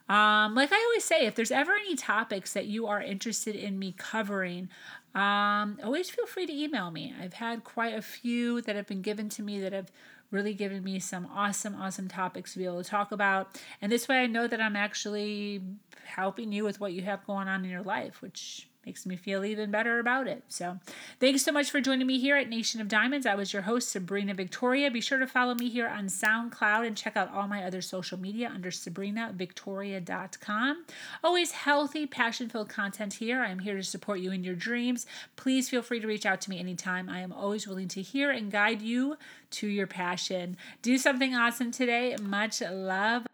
Um, 0.09 0.55
like 0.55 0.73
I 0.73 0.83
always 0.89 1.05
say, 1.05 1.27
if 1.27 1.35
there's 1.35 1.51
ever 1.51 1.73
any 1.73 1.97
topics 1.97 2.53
that 2.53 2.67
you 2.67 2.87
are 2.87 3.01
interested 3.01 3.55
in 3.55 3.79
me 3.79 3.95
covering, 3.97 4.69
um, 5.15 5.79
always 5.83 6.11
feel 6.11 6.27
free 6.27 6.47
to 6.47 6.53
email 6.53 6.91
me. 6.91 7.15
I've 7.21 7.35
had 7.35 7.65
quite 7.65 7.95
a 7.95 8.03
few 8.03 8.61
that 8.63 8.77
have 8.77 8.87
been 8.87 9.03
given 9.03 9.29
to 9.31 9.43
me 9.43 9.61
that 9.61 9.73
have 9.73 9.91
really 10.31 10.55
given 10.55 10.85
me 10.85 10.99
some 10.99 11.27
awesome, 11.35 11.75
awesome 11.75 12.09
topics 12.09 12.53
to 12.53 12.59
be 12.59 12.65
able 12.65 12.83
to 12.83 12.89
talk 12.89 13.13
about. 13.13 13.61
And 13.81 13.91
this 13.91 14.09
way 14.09 14.19
I 14.19 14.27
know 14.27 14.47
that 14.47 14.61
I'm 14.61 14.77
actually 14.77 15.63
helping 16.05 16.53
you 16.53 16.65
with 16.65 16.81
what 16.81 16.93
you 16.93 17.03
have 17.03 17.27
going 17.27 17.49
on 17.49 17.65
in 17.65 17.71
your 17.71 17.83
life, 17.83 18.21
which 18.21 18.68
makes 18.85 19.05
me 19.05 19.17
feel 19.17 19.45
even 19.45 19.71
better 19.71 19.99
about 19.99 20.27
it. 20.27 20.45
So, 20.49 20.79
thanks 21.21 21.43
so 21.43 21.53
much 21.53 21.71
for 21.71 21.81
joining 21.81 22.07
me 22.07 22.19
here 22.19 22.37
at 22.37 22.49
Nation 22.49 22.81
of 22.81 22.89
Diamonds. 22.89 23.27
I 23.27 23.35
was 23.35 23.53
your 23.53 23.63
host, 23.63 23.91
Sabrina 23.91 24.35
Victoria. 24.35 24.91
Be 24.91 25.01
sure 25.01 25.19
to 25.19 25.27
follow 25.27 25.55
me 25.55 25.69
here 25.69 25.89
on 25.89 26.07
SoundCloud 26.07 26.87
and 26.87 26.97
check 26.97 27.17
out 27.17 27.33
all 27.33 27.49
my 27.49 27.65
other 27.65 27.83
social 27.83 28.19
media 28.19 28.51
under 28.53 28.71
sabrinavictoria.com. 28.71 30.85
Always 31.23 31.53
healthy, 31.53 32.07
passion 32.07 32.49
filled 32.49 32.69
content 32.69 33.15
here. 33.15 33.43
I 33.43 33.51
am 33.51 33.59
here 33.59 33.77
to 33.77 33.83
support 33.83 34.21
you 34.21 34.33
in 34.33 34.45
your 34.45 34.55
dreams. 34.55 35.07
Please 35.37 35.69
feel 35.69 35.83
free 35.83 36.01
to 36.01 36.07
reach 36.07 36.25
out 36.25 36.41
to 36.43 36.51
me 36.51 36.59
anytime. 36.59 37.09
I 37.09 37.21
am 37.21 37.33
always 37.33 37.67
willing 37.67 37.89
to 37.89 38.03
hear 38.03 38.31
and 38.31 38.51
guide 38.51 38.83
you 38.83 39.17
to 39.51 39.67
your 39.67 39.87
passion. 39.87 40.57
Do 40.83 40.99
something 40.99 41.35
awesome 41.35 41.71
today. 41.71 42.17
Much 42.21 42.61
love. 42.61 43.27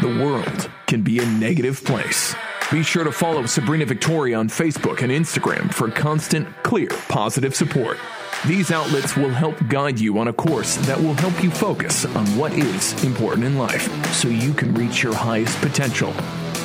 The 0.00 0.08
world 0.08 0.70
can 0.86 1.02
be 1.02 1.18
a 1.18 1.26
negative 1.26 1.84
place. 1.84 2.34
Be 2.72 2.82
sure 2.82 3.04
to 3.04 3.12
follow 3.12 3.44
Sabrina 3.46 3.84
Victoria 3.84 4.38
on 4.38 4.48
Facebook 4.48 5.02
and 5.02 5.12
Instagram 5.12 5.72
for 5.72 5.90
constant, 5.90 6.48
clear, 6.62 6.88
positive 7.08 7.54
support. 7.54 7.98
These 8.46 8.70
outlets 8.70 9.16
will 9.16 9.28
help 9.28 9.56
guide 9.68 10.00
you 10.00 10.18
on 10.18 10.28
a 10.28 10.32
course 10.32 10.76
that 10.86 10.98
will 10.98 11.14
help 11.14 11.42
you 11.42 11.50
focus 11.50 12.04
on 12.04 12.26
what 12.38 12.52
is 12.52 13.04
important 13.04 13.44
in 13.46 13.58
life 13.58 13.88
so 14.14 14.28
you 14.28 14.54
can 14.54 14.74
reach 14.74 15.02
your 15.02 15.14
highest 15.14 15.58
potential. 15.60 16.12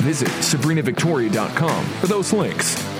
Visit 0.00 0.28
sabrinavictoria.com 0.28 1.84
for 1.84 2.06
those 2.06 2.32
links. 2.32 2.99